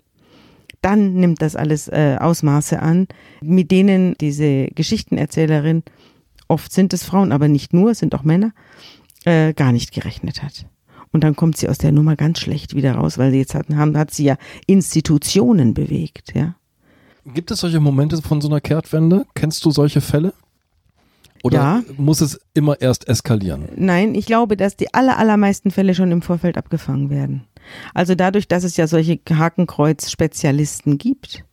[0.84, 3.08] dann nimmt das alles äh, Ausmaße an,
[3.40, 5.82] mit denen diese Geschichtenerzählerin,
[6.48, 8.52] oft sind es Frauen, aber nicht nur, sind auch Männer,
[9.24, 10.66] äh, gar nicht gerechnet hat.
[11.10, 13.68] Und dann kommt sie aus der Nummer ganz schlecht wieder raus, weil sie jetzt hat,
[13.70, 16.56] haben, hat sie ja Institutionen bewegt, ja.
[17.26, 19.24] Gibt es solche Momente von so einer Kehrtwende?
[19.34, 20.34] Kennst du solche Fälle?
[21.44, 21.82] Oder Ja.
[21.98, 23.68] muss es immer erst eskalieren?
[23.76, 27.44] Nein, ich glaube, dass die aller, allermeisten Fälle schon im Vorfeld abgefangen werden.
[27.92, 31.44] Also dadurch, dass es ja solche Hakenkreuz-Spezialisten gibt,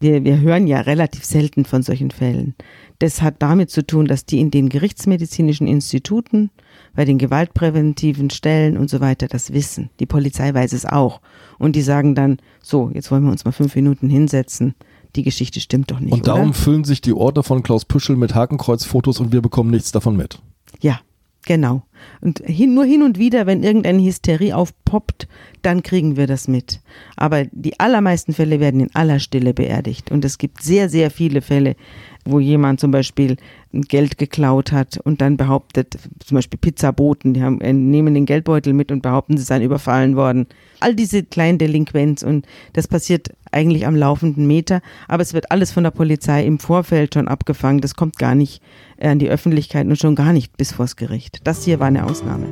[0.00, 2.54] wir, wir hören ja relativ selten von solchen Fällen.
[2.98, 6.50] Das hat damit zu tun, dass die in den gerichtsmedizinischen Instituten,
[6.94, 9.90] bei den gewaltpräventiven Stellen und so weiter das wissen.
[10.00, 11.20] Die Polizei weiß es auch.
[11.58, 14.74] Und die sagen dann, so, jetzt wollen wir uns mal fünf Minuten hinsetzen.
[15.18, 16.12] Die Geschichte stimmt doch nicht.
[16.12, 16.54] Und darum oder?
[16.54, 20.38] füllen sich die Ordner von Klaus Püschel mit Hakenkreuzfotos und wir bekommen nichts davon mit.
[20.80, 21.00] Ja,
[21.44, 21.82] genau.
[22.20, 25.28] Und hin, nur hin und wieder, wenn irgendeine Hysterie aufpoppt,
[25.62, 26.80] dann kriegen wir das mit.
[27.16, 30.10] Aber die allermeisten Fälle werden in aller Stille beerdigt.
[30.10, 31.76] Und es gibt sehr, sehr viele Fälle,
[32.24, 33.36] wo jemand zum Beispiel
[33.72, 38.72] Geld geklaut hat und dann behauptet, zum Beispiel Pizzaboten, die haben, äh, nehmen den Geldbeutel
[38.72, 40.46] mit und behaupten, sie seien überfallen worden.
[40.80, 45.70] All diese kleinen Delinquenz und das passiert eigentlich am laufenden Meter, aber es wird alles
[45.70, 47.80] von der Polizei im Vorfeld schon abgefangen.
[47.80, 48.62] Das kommt gar nicht
[48.96, 51.40] äh, an die Öffentlichkeit und schon gar nicht bis vors Gericht.
[51.44, 52.46] Das hier war eine Ausnahme.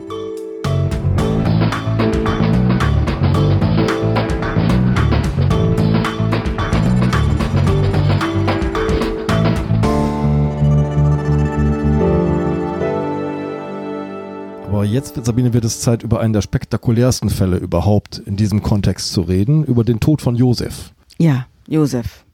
[14.68, 19.12] Aber jetzt, Sabine, wird es Zeit, über einen der spektakulärsten Fälle überhaupt in diesem Kontext
[19.12, 20.92] zu reden, über den Tod von Josef.
[21.18, 22.24] Ja, Josef.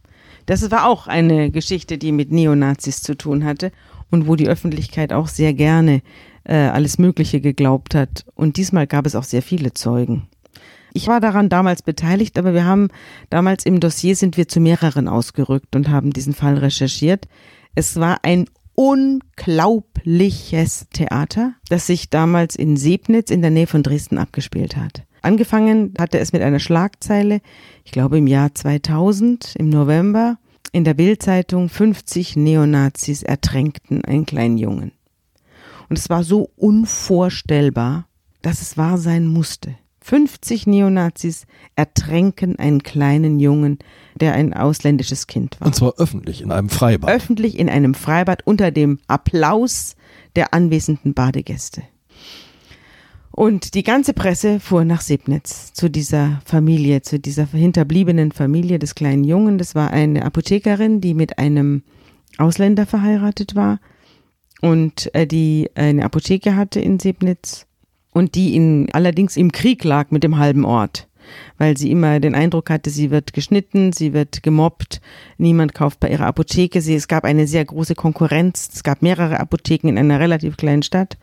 [0.47, 3.73] Das war auch eine Geschichte, die mit Neonazis zu tun hatte
[4.11, 6.03] und wo die Öffentlichkeit auch sehr gerne
[6.45, 8.25] äh, alles Mögliche geglaubt hat.
[8.35, 10.29] Und diesmal gab es auch sehr viele Zeugen.
[10.95, 12.89] Ich war daran damals beteiligt, aber wir haben
[13.31, 17.29] damals im Dossier sind wir zu mehreren ausgerückt und haben diesen Fall recherchiert.
[17.75, 24.19] Es war ein unglaubliches Theater, das sich damals in Sebnitz in der Nähe von Dresden
[24.19, 25.05] abgespielt hat.
[25.23, 27.41] Angefangen hatte es mit einer Schlagzeile,
[27.85, 30.37] ich glaube im Jahr 2000, im November,
[30.73, 34.93] in der Bildzeitung 50 Neonazis ertränkten einen kleinen Jungen.
[35.89, 38.07] Und es war so unvorstellbar,
[38.43, 39.77] dass es wahr sein musste.
[40.03, 43.79] 50 Neonazis ertränken einen kleinen Jungen,
[44.17, 45.67] der ein ausländisches Kind war.
[45.67, 47.11] Und zwar öffentlich in einem Freibad.
[47.11, 49.95] Öffentlich in einem Freibad unter dem Applaus
[50.35, 51.83] der anwesenden Badegäste.
[53.31, 58.95] Und die ganze Presse fuhr nach Sebnitz zu dieser Familie, zu dieser hinterbliebenen Familie des
[58.95, 59.57] kleinen Jungen.
[59.57, 61.83] Das war eine Apothekerin, die mit einem
[62.39, 63.79] Ausländer verheiratet war
[64.63, 67.67] und äh, die eine Apotheke hatte in Sebnitz
[68.13, 71.09] und die in, allerdings im Krieg lag mit dem halben Ort,
[71.59, 75.01] weil sie immer den Eindruck hatte, sie wird geschnitten, sie wird gemobbt,
[75.37, 76.81] niemand kauft bei ihrer Apotheke.
[76.81, 80.83] Sie, es gab eine sehr große Konkurrenz, es gab mehrere Apotheken in einer relativ kleinen
[80.83, 81.19] Stadt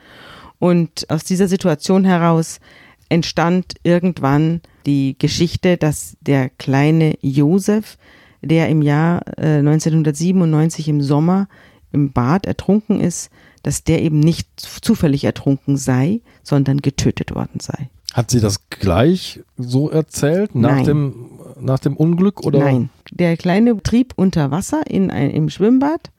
[0.60, 2.60] und aus dieser Situation heraus
[3.08, 7.97] entstand irgendwann die Geschichte, dass der kleine Josef,
[8.41, 11.47] der im Jahr äh, 1997 im Sommer
[11.91, 13.30] im Bad ertrunken ist,
[13.63, 17.89] dass der eben nicht zufällig ertrunken sei, sondern getötet worden sei.
[18.13, 20.86] Hat sie das gleich so erzählt nach Nein.
[20.86, 21.15] dem
[21.60, 22.60] nach dem Unglück oder?
[22.60, 26.12] Nein, der kleine trieb unter Wasser in ein, im Schwimmbad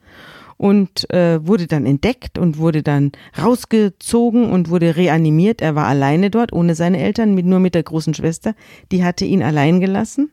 [0.56, 5.62] und äh, wurde dann entdeckt und wurde dann rausgezogen und wurde reanimiert.
[5.62, 8.54] Er war alleine dort, ohne seine Eltern, mit, nur mit der großen Schwester.
[8.92, 10.30] Die hatte ihn allein gelassen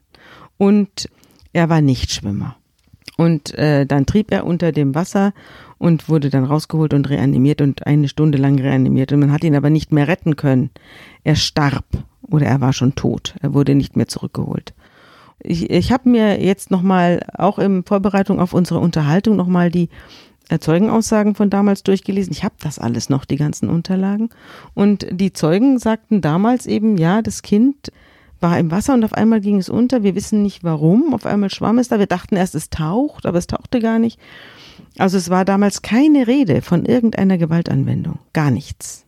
[0.57, 1.09] und
[1.53, 2.57] er war Nichtschwimmer.
[3.17, 5.33] Und äh, dann trieb er unter dem Wasser
[5.79, 9.11] und wurde dann rausgeholt und reanimiert und eine Stunde lang reanimiert.
[9.11, 10.69] Und man hat ihn aber nicht mehr retten können.
[11.23, 11.85] Er starb
[12.21, 13.35] oder er war schon tot.
[13.41, 14.73] Er wurde nicht mehr zurückgeholt.
[15.39, 19.89] Ich, ich habe mir jetzt nochmal, auch in Vorbereitung auf unsere Unterhaltung, nochmal die
[20.49, 22.31] äh, Zeugenaussagen von damals durchgelesen.
[22.31, 24.29] Ich habe das alles noch, die ganzen Unterlagen.
[24.73, 27.91] Und die Zeugen sagten damals eben, ja, das Kind
[28.39, 30.03] war im Wasser und auf einmal ging es unter.
[30.03, 31.13] Wir wissen nicht warum.
[31.13, 31.99] Auf einmal schwamm es da.
[31.99, 34.19] Wir dachten erst, es taucht, aber es tauchte gar nicht.
[34.97, 38.19] Also es war damals keine Rede von irgendeiner Gewaltanwendung.
[38.33, 39.05] Gar nichts.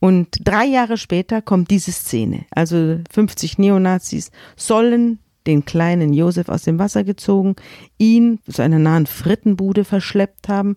[0.00, 2.44] Und drei Jahre später kommt diese Szene.
[2.50, 7.56] Also 50 Neonazis sollen den kleinen Josef aus dem Wasser gezogen,
[7.96, 10.76] ihn zu einer nahen Frittenbude verschleppt haben,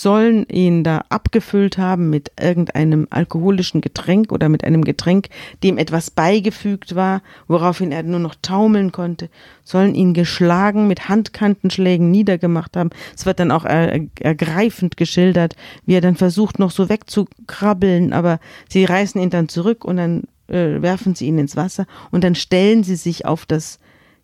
[0.00, 5.28] sollen ihn da abgefüllt haben mit irgendeinem alkoholischen Getränk oder mit einem Getränk,
[5.62, 9.28] dem etwas beigefügt war, woraufhin er nur noch taumeln konnte,
[9.62, 12.90] sollen ihn geschlagen, mit Handkantenschlägen niedergemacht haben.
[13.14, 18.40] Es wird dann auch er, ergreifend geschildert, wie er dann versucht, noch so wegzukrabbeln, aber
[18.68, 22.34] sie reißen ihn dann zurück und dann äh, werfen sie ihn ins Wasser und dann
[22.34, 23.78] stellen sie sich auf das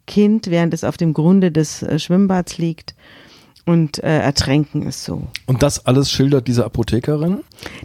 [0.07, 2.95] Kind, während es auf dem Grunde des äh, Schwimmbads liegt
[3.67, 5.25] und äh, ertränken es so.
[5.47, 7.43] Und das alles schildert diese Apothekerin?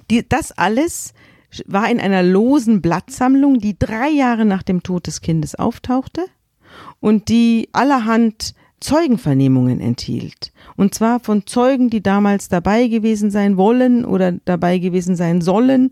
[0.10, 1.13] Die, das alles
[1.65, 6.26] war in einer losen Blattsammlung, die drei Jahre nach dem Tod des Kindes auftauchte
[7.02, 10.54] und die allerhand Zeugenvernehmungen enthielt.
[10.78, 15.91] Und zwar von Zeugen, die damals dabei gewesen sein wollen oder dabei gewesen sein sollen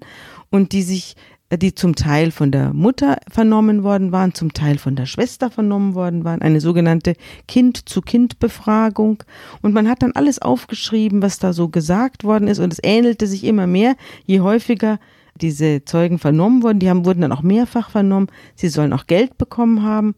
[0.49, 1.15] und die sich
[1.57, 5.95] die zum Teil von der Mutter vernommen worden waren, zum Teil von der Schwester vernommen
[5.95, 7.15] worden waren, eine sogenannte
[7.47, 9.23] Kind-zu-Kind-Befragung.
[9.62, 12.59] Und man hat dann alles aufgeschrieben, was da so gesagt worden ist.
[12.59, 14.99] Und es ähnelte sich immer mehr, je häufiger
[15.41, 16.79] diese Zeugen vernommen wurden.
[16.79, 18.27] Die haben, wurden dann auch mehrfach vernommen.
[18.55, 20.15] Sie sollen auch Geld bekommen haben.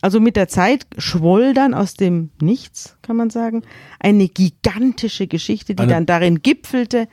[0.00, 3.62] Also mit der Zeit schwoll dann aus dem Nichts, kann man sagen,
[3.98, 7.08] eine gigantische Geschichte, die eine dann darin gipfelte,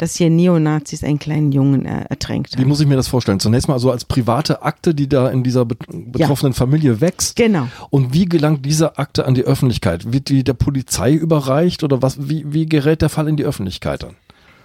[0.00, 2.62] dass hier Neonazis einen kleinen Jungen äh, ertränkt haben.
[2.62, 3.38] Wie muss ich mir das vorstellen?
[3.38, 6.56] Zunächst mal so als private Akte, die da in dieser betroffenen ja.
[6.56, 7.36] Familie wächst.
[7.36, 7.68] Genau.
[7.90, 10.10] Und wie gelangt diese Akte an die Öffentlichkeit?
[10.10, 12.30] Wird die der Polizei überreicht oder was?
[12.30, 14.16] Wie, wie gerät der Fall in die Öffentlichkeit dann?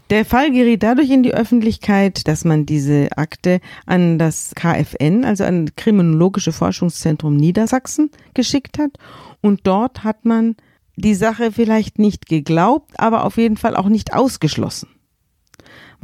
[0.10, 5.44] Der Fall geriet dadurch in die Öffentlichkeit, dass man diese Akte an das KFN, also
[5.44, 8.92] an das Kriminologische Forschungszentrum Niedersachsen, geschickt hat.
[9.42, 10.56] Und dort hat man
[10.96, 14.95] die Sache vielleicht nicht geglaubt, aber auf jeden Fall auch nicht ausgeschlossen.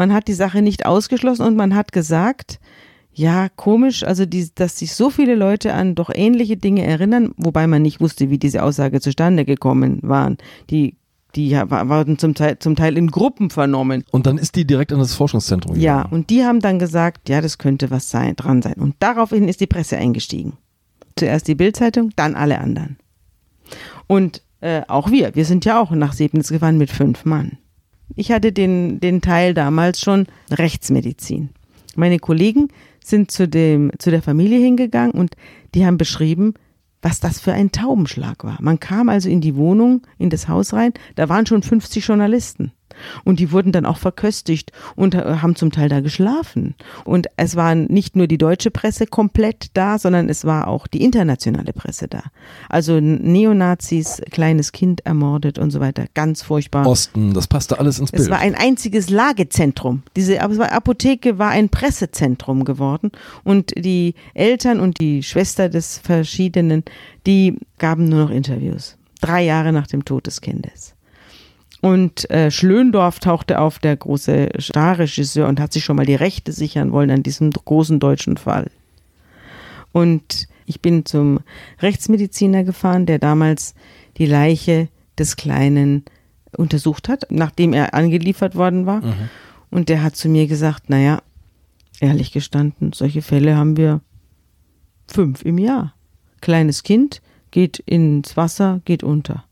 [0.01, 2.59] Man hat die Sache nicht ausgeschlossen und man hat gesagt,
[3.13, 7.67] ja, komisch, also die, dass sich so viele Leute an doch ähnliche Dinge erinnern, wobei
[7.67, 10.39] man nicht wusste, wie diese Aussage zustande gekommen waren.
[10.71, 10.95] Die
[11.35, 14.03] die wurden zum Teil, zum Teil in Gruppen vernommen.
[14.09, 15.85] Und dann ist die direkt an das Forschungszentrum gegangen.
[15.85, 18.77] Ja, und die haben dann gesagt, ja, das könnte was sein, dran sein.
[18.79, 20.53] Und daraufhin ist die Presse eingestiegen.
[21.15, 22.97] Zuerst die Bildzeitung, dann alle anderen.
[24.07, 27.59] Und äh, auch wir, wir sind ja auch nach Sebnitz gefahren mit fünf Mann.
[28.15, 31.49] Ich hatte den, den Teil damals schon Rechtsmedizin.
[31.95, 32.69] Meine Kollegen
[33.03, 35.35] sind zu, dem, zu der Familie hingegangen und
[35.73, 36.53] die haben beschrieben,
[37.01, 38.57] was das für ein Taubenschlag war.
[38.61, 42.71] Man kam also in die Wohnung, in das Haus rein, da waren schon 50 Journalisten.
[43.23, 46.75] Und die wurden dann auch verköstigt und äh, haben zum Teil da geschlafen.
[47.05, 51.03] Und es war nicht nur die deutsche Presse komplett da, sondern es war auch die
[51.03, 52.23] internationale Presse da.
[52.69, 56.05] Also Neonazis, kleines Kind ermordet und so weiter.
[56.13, 56.87] Ganz furchtbar.
[56.87, 58.23] Osten, das passte alles ins Bild.
[58.23, 60.03] Es war ein einziges Lagezentrum.
[60.15, 63.11] Diese Apotheke war ein Pressezentrum geworden.
[63.43, 66.83] Und die Eltern und die Schwester des Verschiedenen,
[67.25, 68.97] die gaben nur noch Interviews.
[69.21, 70.95] Drei Jahre nach dem Tod des Kindes.
[71.81, 76.51] Und äh, Schlöndorf tauchte auf, der große Starregisseur, und hat sich schon mal die Rechte
[76.51, 78.69] sichern wollen an diesem großen deutschen Fall.
[79.91, 81.39] Und ich bin zum
[81.81, 83.73] Rechtsmediziner gefahren, der damals
[84.17, 86.05] die Leiche des Kleinen
[86.55, 89.01] untersucht hat, nachdem er angeliefert worden war.
[89.01, 89.29] Mhm.
[89.71, 91.21] Und der hat zu mir gesagt, naja,
[91.99, 94.01] ehrlich gestanden, solche Fälle haben wir
[95.07, 95.93] fünf im Jahr.
[96.41, 99.45] Kleines Kind geht ins Wasser, geht unter.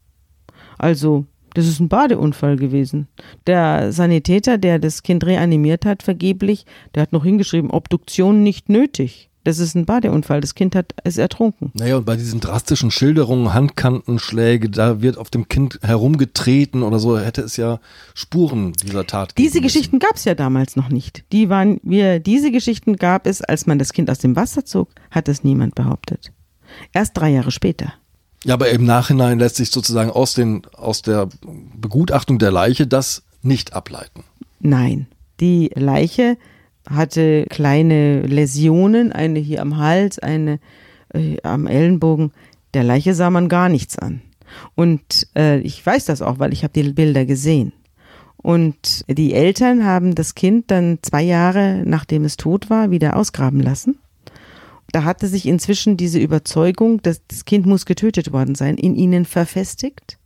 [0.78, 3.08] Also das ist ein Badeunfall gewesen.
[3.48, 9.30] Der Sanitäter, der das Kind reanimiert hat, vergeblich, der hat noch hingeschrieben, Obduktion nicht nötig.
[9.46, 10.42] Das ist ein Badeunfall.
[10.42, 11.72] Das Kind hat es ertrunken.
[11.74, 17.18] Naja, und bei diesen drastischen Schilderungen, Handkantenschläge, da wird auf dem Kind herumgetreten oder so,
[17.18, 17.80] hätte es ja
[18.14, 19.48] Spuren dieser Tat gegeben.
[19.52, 21.24] Diese Geschichten gab es ja damals noch nicht.
[21.32, 24.90] Die waren, wir, diese Geschichten gab es, als man das Kind aus dem Wasser zog,
[25.10, 26.32] hat es niemand behauptet.
[26.94, 27.94] Erst drei Jahre später.
[28.46, 31.28] Ja, aber im Nachhinein lässt sich sozusagen aus, den, aus der
[31.76, 34.24] Begutachtung der Leiche das nicht ableiten.
[34.60, 35.08] Nein,
[35.40, 36.38] die Leiche
[36.90, 40.60] hatte kleine Läsionen, eine hier am Hals, eine
[41.14, 42.32] äh, am Ellenbogen.
[42.74, 44.22] Der Leiche sah man gar nichts an.
[44.76, 47.74] Und äh, ich weiß das auch, weil ich habe die Bilder gesehen.
[48.38, 53.60] Und die Eltern haben das Kind dann zwei Jahre, nachdem es tot war, wieder ausgraben
[53.60, 54.00] lassen
[54.92, 59.26] da hatte sich inzwischen diese Überzeugung, dass das Kind muss getötet worden sein, in ihnen
[59.26, 60.18] verfestigt.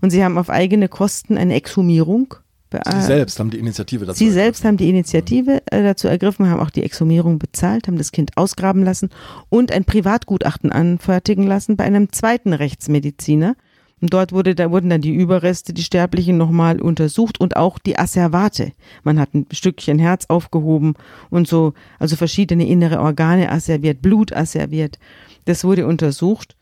[0.00, 2.34] Und sie haben auf eigene Kosten eine Exhumierung.
[2.72, 4.42] Sie selbst haben die Initiative dazu Sie ergriffen.
[4.42, 8.36] selbst haben die Initiative äh, dazu ergriffen, haben auch die Exhumierung bezahlt, haben das Kind
[8.36, 9.10] ausgraben lassen
[9.48, 13.54] und ein Privatgutachten anfertigen lassen bei einem zweiten Rechtsmediziner,
[14.02, 17.98] und dort wurde, da wurden dann die Überreste, die Sterblichen nochmal untersucht und auch die
[17.98, 18.72] Asservate.
[19.04, 20.94] Man hat ein Stückchen Herz aufgehoben
[21.30, 24.98] und so, also verschiedene innere Organe asserviert, Blut asserviert.
[25.46, 26.56] Das wurde untersucht.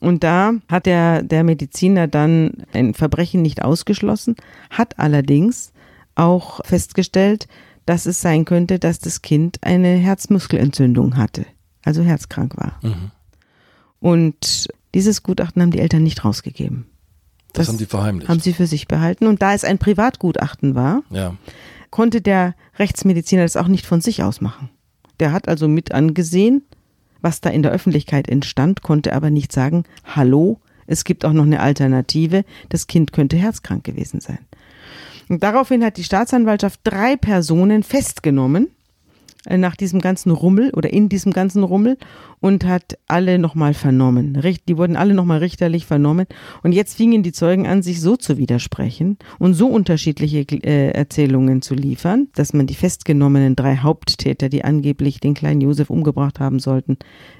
[0.00, 4.36] Und da hat der, der Mediziner dann ein Verbrechen nicht ausgeschlossen,
[4.70, 5.72] hat allerdings
[6.14, 7.48] auch festgestellt,
[7.86, 11.44] dass es sein könnte, dass das Kind eine Herzmuskelentzündung hatte,
[11.84, 12.78] also herzkrank war.
[12.82, 13.10] Mhm.
[13.98, 16.86] Und dieses Gutachten haben die Eltern nicht rausgegeben.
[17.52, 18.28] Das, das haben sie verheimlicht.
[18.28, 19.26] Haben sie für sich behalten.
[19.26, 21.34] Und da es ein Privatgutachten war, ja.
[21.90, 24.70] konnte der Rechtsmediziner das auch nicht von sich aus machen.
[25.20, 26.62] Der hat also mit angesehen,
[27.20, 31.44] was da in der Öffentlichkeit entstand, konnte aber nicht sagen, hallo, es gibt auch noch
[31.44, 34.38] eine Alternative, das Kind könnte herzkrank gewesen sein.
[35.28, 38.68] Und daraufhin hat die Staatsanwaltschaft drei Personen festgenommen,
[39.48, 41.96] nach diesem ganzen Rummel oder in diesem ganzen Rummel
[42.40, 44.40] und hat alle nochmal vernommen.
[44.68, 46.26] Die wurden alle nochmal richterlich vernommen.
[46.62, 51.62] Und jetzt fingen die Zeugen an, sich so zu widersprechen und so unterschiedliche äh, Erzählungen
[51.62, 56.58] zu liefern, dass man die festgenommenen drei Haupttäter, die angeblich den kleinen Josef umgebracht haben
[56.58, 56.98] sollten,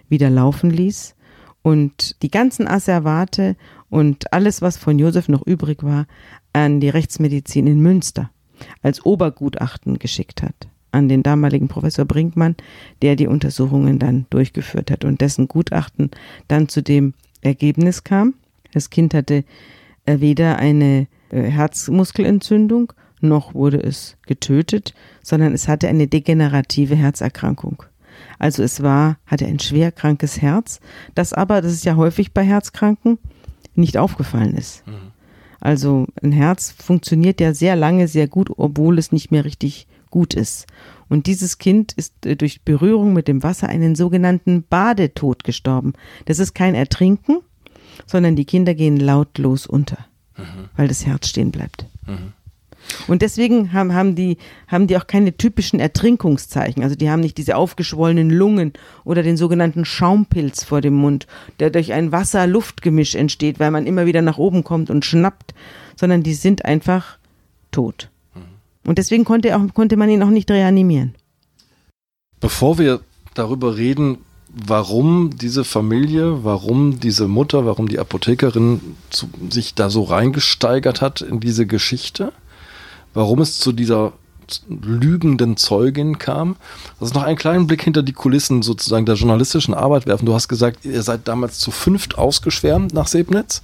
[0.08, 1.14] wieder laufen ließ.
[1.62, 3.56] Und die ganzen Asservate
[3.90, 6.06] und alles, was von Josef noch übrig war,
[6.52, 8.30] an die Rechtsmedizin in Münster
[8.82, 12.56] als Obergutachten geschickt hat an den damaligen Professor Brinkmann,
[13.02, 16.10] der die Untersuchungen dann durchgeführt hat und dessen Gutachten
[16.48, 18.34] dann zu dem Ergebnis kam.
[18.72, 19.44] Das Kind hatte
[20.06, 27.82] äh, weder eine äh, Herzmuskelentzündung noch wurde es getötet, sondern es hatte eine degenerative Herzerkrankung.
[28.38, 30.80] Also es war, hatte ein schwer krankes Herz,
[31.14, 33.18] das aber, das ist ja häufig bei Herzkranken,
[33.74, 34.86] nicht aufgefallen ist.
[34.86, 35.12] Mhm.
[35.60, 40.34] Also ein Herz funktioniert ja sehr lange sehr gut, obwohl es nicht mehr richtig gut
[40.34, 40.66] ist.
[41.08, 45.94] Und dieses Kind ist äh, durch Berührung mit dem Wasser einen sogenannten Badetod gestorben.
[46.26, 47.38] Das ist kein Ertrinken,
[48.06, 49.98] sondern die Kinder gehen lautlos unter,
[50.36, 50.68] mhm.
[50.76, 51.86] weil das Herz stehen bleibt.
[52.06, 52.32] Mhm.
[53.06, 56.82] Und deswegen haben, haben, die, haben die auch keine typischen Ertrinkungszeichen.
[56.82, 58.72] Also die haben nicht diese aufgeschwollenen Lungen
[59.04, 61.26] oder den sogenannten Schaumpilz vor dem Mund,
[61.60, 65.54] der durch ein Wasser-Luft-Gemisch entsteht, weil man immer wieder nach oben kommt und schnappt,
[65.96, 67.18] sondern die sind einfach
[67.70, 68.10] tot.
[68.88, 71.14] Und deswegen konnte, auch, konnte man ihn auch nicht reanimieren.
[72.40, 73.00] Bevor wir
[73.34, 74.16] darüber reden,
[74.48, 78.80] warum diese Familie, warum diese Mutter, warum die Apothekerin
[79.10, 82.32] zu, sich da so reingesteigert hat in diese Geschichte,
[83.12, 84.14] warum es zu dieser
[84.70, 86.56] lügenden Zeugin kam.
[86.98, 90.24] Das ist noch einen kleinen Blick hinter die Kulissen sozusagen der journalistischen Arbeit werfen.
[90.24, 93.60] Du hast gesagt, ihr seid damals zu fünft ausgeschwärmt nach Sebnitz.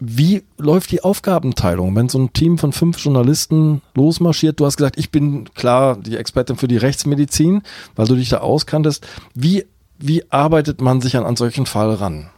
[0.00, 4.60] Wie läuft die Aufgabenteilung, wenn so ein Team von fünf Journalisten losmarschiert?
[4.60, 7.62] Du hast gesagt, ich bin klar die Expertin für die Rechtsmedizin,
[7.96, 9.06] weil du dich da auskanntest.
[9.34, 9.66] Wie,
[9.98, 12.30] wie arbeitet man sich an einen solchen Fall ran?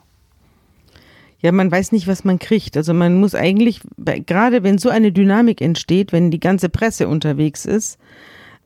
[1.42, 2.76] Ja, man weiß nicht, was man kriegt.
[2.76, 7.66] Also man muss eigentlich, gerade wenn so eine Dynamik entsteht, wenn die ganze Presse unterwegs
[7.66, 7.98] ist,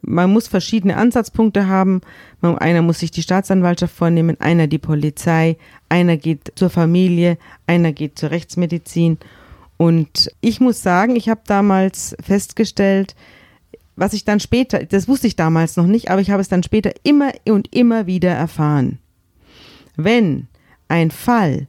[0.07, 2.01] man muss verschiedene Ansatzpunkte haben.
[2.41, 5.57] Einer muss sich die Staatsanwaltschaft vornehmen, einer die Polizei,
[5.89, 9.19] einer geht zur Familie, einer geht zur Rechtsmedizin.
[9.77, 13.15] Und ich muss sagen, ich habe damals festgestellt,
[13.97, 16.63] was ich dann später, das wusste ich damals noch nicht, aber ich habe es dann
[16.63, 18.99] später immer und immer wieder erfahren.
[19.97, 20.49] Wenn
[20.89, 21.69] ein Fall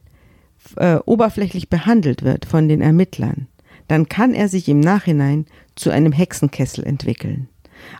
[0.76, 3.46] äh, oberflächlich behandelt wird von den Ermittlern,
[3.88, 7.48] dann kann er sich im Nachhinein zu einem Hexenkessel entwickeln.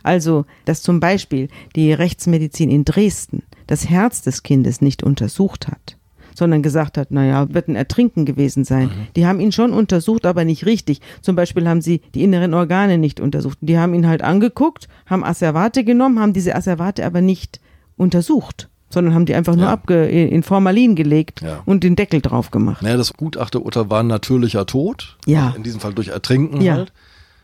[0.03, 5.97] Also, dass zum Beispiel die Rechtsmedizin in Dresden das Herz des Kindes nicht untersucht hat,
[6.35, 8.87] sondern gesagt hat, naja, wird ein Ertrinken gewesen sein.
[8.87, 9.07] Mhm.
[9.15, 11.01] Die haben ihn schon untersucht, aber nicht richtig.
[11.21, 13.57] Zum Beispiel haben sie die inneren Organe nicht untersucht.
[13.61, 17.59] Die haben ihn halt angeguckt, haben Asservate genommen, haben diese Asservate aber nicht
[17.97, 19.71] untersucht sondern haben die einfach nur ja.
[19.73, 21.61] abge in Formalin gelegt ja.
[21.65, 22.81] und den Deckel drauf gemacht.
[22.81, 25.17] Naja, das Gutachterurteil war natürlicher Tod.
[25.25, 25.53] Ja.
[25.55, 26.75] In diesem Fall durch Ertrinken ja.
[26.75, 26.93] halt.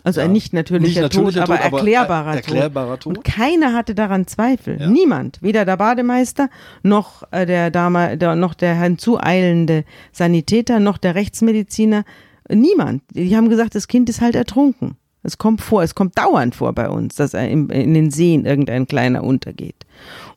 [0.04, 3.16] Also ein nicht natürlicher, nicht natürlicher Tod, Tod, aber erklärbarer, aber erklärbarer Tod.
[3.16, 3.18] Tod.
[3.18, 4.80] Und keiner hatte daran Zweifel.
[4.80, 4.88] Ja.
[4.88, 5.42] Niemand.
[5.42, 6.50] Weder der Bademeister,
[6.82, 12.04] noch äh, der, Dame, der, noch der hinzueilende Sanitäter, noch der Rechtsmediziner.
[12.50, 13.04] Niemand.
[13.12, 14.98] Die haben gesagt, das Kind ist halt ertrunken.
[15.24, 18.46] Es kommt vor, es kommt dauernd vor bei uns, dass er in, in den Seen
[18.46, 19.86] irgendein kleiner untergeht.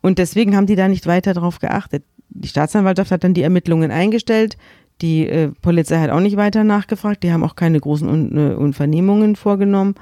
[0.01, 2.05] Und deswegen haben die da nicht weiter drauf geachtet.
[2.29, 4.57] Die Staatsanwaltschaft hat dann die Ermittlungen eingestellt.
[5.03, 7.23] Die äh, Polizei hat auch nicht weiter nachgefragt.
[7.23, 9.95] Die haben auch keine großen Un äh, Unternehmungen vorgenommen.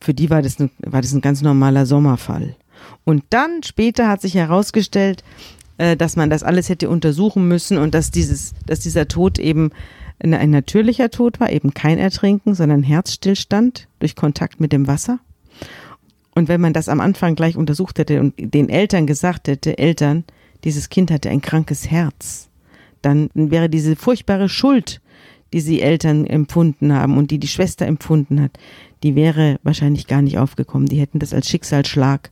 [0.00, 2.56] Für die war das, ein, war das ein ganz normaler Sommerfall.
[3.04, 5.22] Und dann später hat sich herausgestellt,
[5.78, 9.70] äh, dass man das alles hätte untersuchen müssen und dass dieses, dass dieser Tod eben
[10.18, 15.18] ein natürlicher Tod war, eben kein Ertrinken, sondern Herzstillstand durch Kontakt mit dem Wasser.
[16.34, 20.24] Und wenn man das am Anfang gleich untersucht hätte und den Eltern gesagt hätte, Eltern,
[20.64, 22.48] dieses Kind hatte ein krankes Herz,
[23.02, 25.00] dann wäre diese furchtbare Schuld,
[25.52, 28.52] die sie Eltern empfunden haben und die die Schwester empfunden hat,
[29.02, 30.88] die wäre wahrscheinlich gar nicht aufgekommen.
[30.88, 32.30] Die hätten das als Schicksalsschlag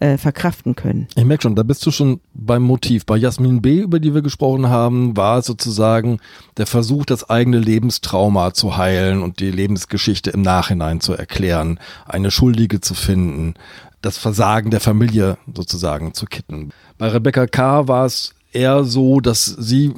[0.00, 1.06] äh, verkraften können.
[1.14, 3.04] Ich merke schon, da bist du schon beim Motiv.
[3.04, 6.20] Bei Jasmin B., über die wir gesprochen haben, war es sozusagen
[6.56, 12.30] der Versuch, das eigene Lebenstrauma zu heilen und die Lebensgeschichte im Nachhinein zu erklären, eine
[12.30, 13.54] Schuldige zu finden,
[14.00, 16.70] das Versagen der Familie sozusagen zu kitten.
[16.96, 17.88] Bei Rebecca K.
[17.88, 19.92] war es eher so, dass sie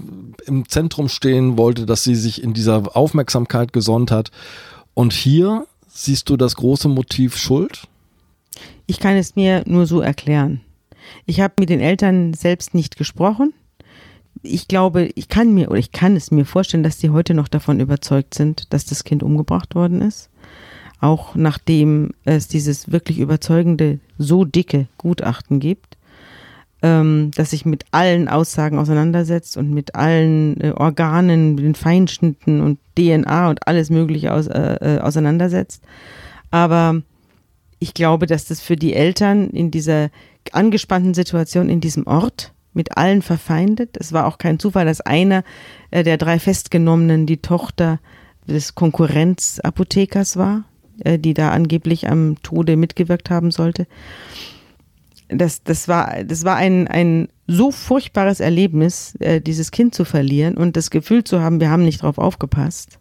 [0.47, 4.31] im Zentrum stehen wollte, dass sie sich in dieser Aufmerksamkeit gesonnt hat.
[4.95, 7.87] Und hier siehst du das große Motiv Schuld?
[8.87, 10.61] Ich kann es mir nur so erklären.
[11.27, 13.53] Ich habe mit den Eltern selbst nicht gesprochen.
[14.43, 17.49] Ich glaube, ich kann mir oder ich kann es mir vorstellen, dass sie heute noch
[17.49, 20.31] davon überzeugt sind, dass das Kind umgebracht worden ist.
[21.01, 25.96] auch nachdem es dieses wirklich überzeugende, so dicke Gutachten gibt,
[26.87, 32.79] ähm, das sich mit allen Aussagen auseinandersetzt und mit allen äh, Organen, den Feinschnitten und
[32.97, 35.83] DNA und alles Mögliche aus, äh, äh, auseinandersetzt.
[36.53, 37.03] Aber
[37.81, 40.11] ich glaube, dass das für die Eltern in dieser
[40.53, 43.97] angespannten Situation in diesem Ort mit allen verfeindet.
[43.99, 45.43] Es war auch kein Zufall, dass einer
[45.91, 47.99] äh, der drei Festgenommenen die Tochter
[48.47, 50.65] des Konkurrenzapothekers war,
[51.01, 53.89] äh, die da angeblich am Tode mitgewirkt haben sollte.
[55.29, 60.57] Das, das war, das war ein, ein so furchtbares Erlebnis, äh, dieses Kind zu verlieren
[60.57, 62.99] und das Gefühl zu haben, wir haben nicht drauf aufgepasst.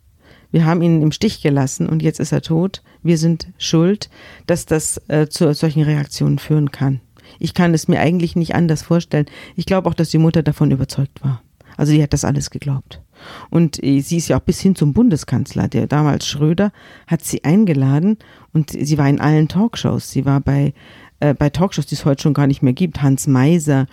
[0.52, 2.82] Wir haben ihn im Stich gelassen und jetzt ist er tot.
[3.04, 4.10] Wir sind schuld,
[4.48, 7.02] dass das äh, zu solchen Reaktionen führen kann.
[7.40, 9.26] Ich kann es mir eigentlich nicht anders vorstellen.
[9.56, 11.42] Ich glaube auch, dass die Mutter davon überzeugt war.
[11.78, 13.02] Also die hat das alles geglaubt.
[13.50, 16.72] Und äh, sie ist ja auch bis hin zum Bundeskanzler, der damals Schröder,
[17.08, 18.18] hat sie eingeladen
[18.54, 20.12] und sie war in allen Talkshows.
[20.12, 20.74] Sie war bei,
[21.20, 23.02] äh, bei Talkshows, die es heute schon gar nicht mehr gibt.
[23.02, 23.88] Hans Meiser.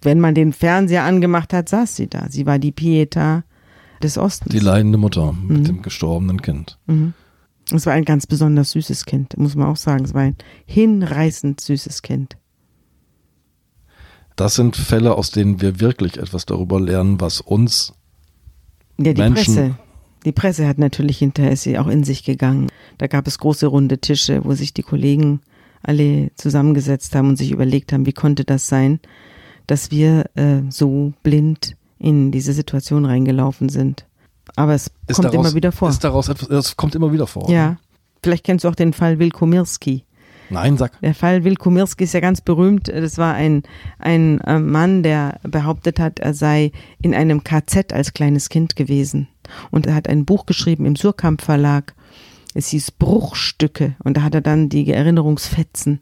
[0.00, 2.26] Wenn man den Fernseher angemacht hat, saß sie da.
[2.28, 3.44] Sie war die Pieta
[4.02, 4.52] des Ostens.
[4.52, 5.64] Die leidende Mutter mit mhm.
[5.64, 6.78] dem gestorbenen Kind.
[6.86, 7.14] Mhm.
[7.70, 10.04] Es war ein ganz besonders süßes Kind, muss man auch sagen.
[10.04, 12.36] Es war ein hinreißend süßes Kind.
[14.36, 17.92] Das sind Fälle, aus denen wir wirklich etwas darüber lernen, was uns
[18.98, 19.78] ja, die Menschen Presse.
[20.24, 22.68] Die Presse hat natürlich hinterher ist sie auch in sich gegangen.
[22.98, 25.40] Da gab es große runde Tische, wo sich die Kollegen
[25.82, 29.00] alle zusammengesetzt haben und sich überlegt haben, wie konnte das sein,
[29.66, 34.06] dass wir äh, so blind in diese Situation reingelaufen sind.
[34.56, 35.88] Aber es ist kommt daraus, immer wieder vor.
[35.88, 37.48] Ist daraus etwas, es kommt immer wieder vor.
[37.48, 37.78] Ja.
[38.22, 40.04] Vielleicht kennst du auch den Fall Wilkomirski.
[40.50, 41.00] Nein, sag.
[41.00, 42.88] Der Fall Wilkomirski ist ja ganz berühmt.
[42.88, 43.62] Das war ein,
[43.98, 49.28] ein äh, Mann, der behauptet hat, er sei in einem KZ als kleines Kind gewesen.
[49.70, 51.94] Und er hat ein Buch geschrieben im Surkamp Verlag.
[52.54, 53.96] Es hieß Bruchstücke.
[54.02, 56.00] Und da hat er dann die Erinnerungsfetzen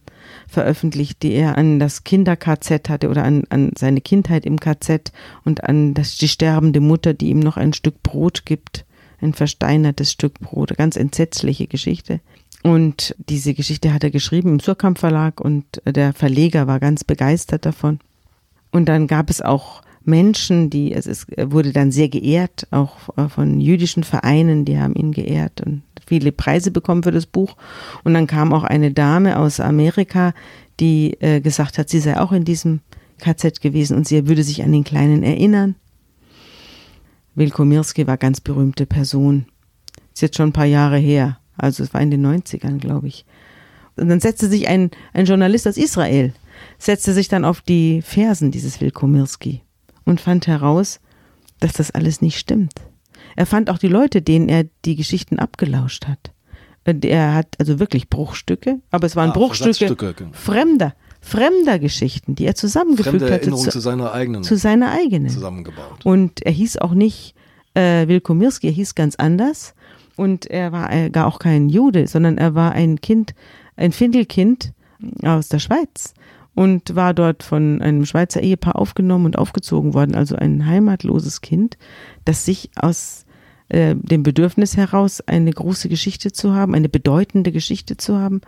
[0.49, 5.13] veröffentlicht, die er an das Kinder-KZ hatte oder an, an seine Kindheit im KZ
[5.45, 8.85] und an das, die sterbende Mutter, die ihm noch ein Stück Brot gibt.
[9.21, 10.77] Ein versteinertes Stück Brot.
[10.77, 12.21] Ganz entsetzliche Geschichte.
[12.63, 17.65] Und diese Geschichte hat er geschrieben im Surkamp Verlag und der Verleger war ganz begeistert
[17.65, 18.01] davon.
[18.71, 22.97] Und dann gab es auch Menschen, die, es ist, wurde dann sehr geehrt, auch
[23.29, 27.57] von jüdischen Vereinen, die haben ihn geehrt und viele Preise bekommen für das Buch.
[28.03, 30.33] Und dann kam auch eine Dame aus Amerika,
[30.81, 32.81] die äh, gesagt hat, sie sei auch in diesem
[33.19, 35.77] KZ gewesen und sie würde sich an den Kleinen erinnern.
[37.35, 39.47] Wilkomirski war ganz berühmte Person.
[40.15, 41.39] Ist jetzt schon ein paar Jahre her.
[41.57, 43.27] Also es war in den 90ern, glaube ich.
[43.97, 46.33] Und dann setzte sich ein, ein Journalist aus Israel,
[46.79, 49.63] setzte sich dann auf die Fersen dieses Wilkomirski
[50.05, 51.01] und fand heraus,
[51.61, 52.75] dass das alles nicht stimmt.
[53.37, 56.33] Er fand auch die Leute, denen er die Geschichten abgelauscht hat.
[56.85, 62.55] Er hat also wirklich Bruchstücke, aber es waren ah, Bruchstücke fremder, fremder Geschichten, die er
[62.55, 63.51] zusammengefügt Fremde hatte.
[63.51, 64.43] Zu, zu, seiner eigenen.
[64.43, 65.29] Zu seiner eigenen.
[65.29, 66.05] Zusammengebaut.
[66.05, 67.35] Und er hieß auch nicht
[67.75, 69.75] äh, Wilkomirski, er hieß ganz anders.
[70.17, 73.35] Und er war äh, gar auch kein Jude, sondern er war ein Kind,
[73.77, 74.73] ein Findelkind
[75.23, 76.15] aus der Schweiz
[76.55, 81.79] und war dort von einem Schweizer Ehepaar aufgenommen und aufgezogen worden, also ein heimatloses Kind,
[82.25, 83.25] das sich aus
[83.69, 88.41] äh, dem Bedürfnis heraus, eine große Geschichte zu haben, eine bedeutende Geschichte zu haben,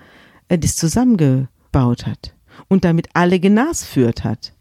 [0.48, 2.34] äh, das zusammengebaut hat
[2.68, 4.52] und damit alle genasführt hat.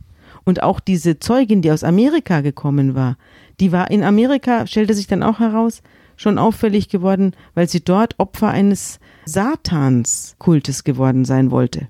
[0.43, 3.17] Und auch diese Zeugin, die aus Amerika gekommen war,
[3.59, 5.81] die war in Amerika, stellte sich dann auch heraus,
[6.15, 11.87] schon auffällig geworden, weil sie dort Opfer eines Satanskultes geworden sein wollte.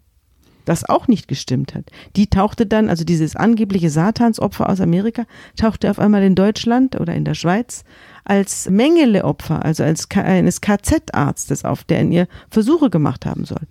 [0.71, 1.85] Das auch nicht gestimmt hat.
[2.15, 7.13] Die tauchte dann, also dieses angebliche Satansopfer aus Amerika, tauchte auf einmal in Deutschland oder
[7.13, 7.83] in der Schweiz
[8.23, 13.67] als Mengeleopfer, also als eines KZ-Arztes auf, der in ihr Versuche gemacht haben soll.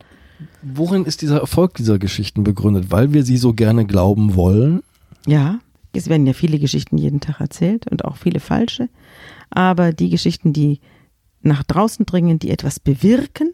[0.62, 2.90] Worin ist dieser Erfolg dieser Geschichten begründet?
[2.90, 4.82] Weil wir sie so gerne glauben wollen?
[5.26, 5.58] Ja,
[5.94, 8.88] es werden ja viele Geschichten jeden Tag erzählt und auch viele falsche
[9.50, 10.80] aber die Geschichten, die
[11.42, 13.52] nach draußen dringen, die etwas bewirken,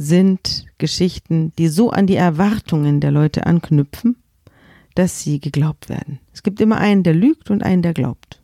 [0.00, 4.16] sind Geschichten, die so an die Erwartungen der Leute anknüpfen,
[4.94, 6.20] dass sie geglaubt werden.
[6.32, 8.40] Es gibt immer einen, der lügt und einen, der glaubt.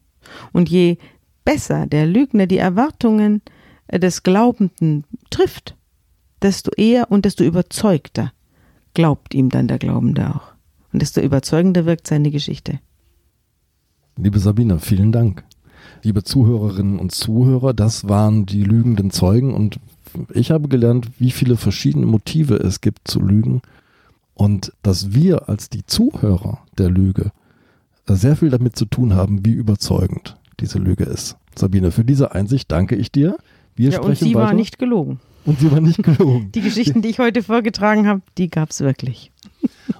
[0.53, 0.99] Und je
[1.47, 3.41] besser der Lügner die Erwartungen
[3.91, 5.77] des Glaubenden trifft,
[6.43, 8.35] desto eher und desto überzeugter
[8.93, 10.53] glaubt ihm dann der Glaubende auch.
[10.93, 12.81] Und desto überzeugender wirkt seine Geschichte.
[14.19, 15.43] Liebe Sabine, vielen Dank
[16.03, 19.81] liebe Zuhörerinnen und Zuhörer, das waren die lügenden Zeugen und
[20.33, 23.63] ich habe gelernt, wie viele verschiedene Motive es gibt zu lügen
[24.35, 27.33] und dass wir als die Zuhörer der Lüge
[28.07, 31.37] sehr viel damit zu tun haben, wie überzeugend diese Lüge ist.
[31.55, 33.37] Sabine, für diese Einsicht danke ich dir.
[33.75, 34.47] Wir ja, sprechen und sie weiter.
[34.47, 35.21] war nicht gelogen.
[35.45, 36.51] Und sie war nicht gelogen.
[36.55, 39.31] Die Geschichten, die ich heute vorgetragen habe, die gab es wirklich.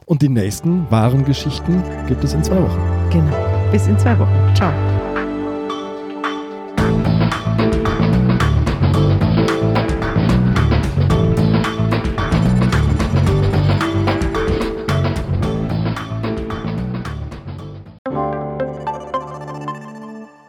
[0.05, 3.11] Und die nächsten wahren Geschichten gibt es in zwei Wochen.
[3.11, 3.71] Genau.
[3.73, 4.55] Bis in zwei Wochen.
[4.55, 4.96] Ciao.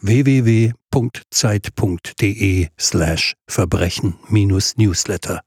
[0.00, 0.74] www.zeit.de
[2.76, 5.42] slash Verbrechen-Newsletter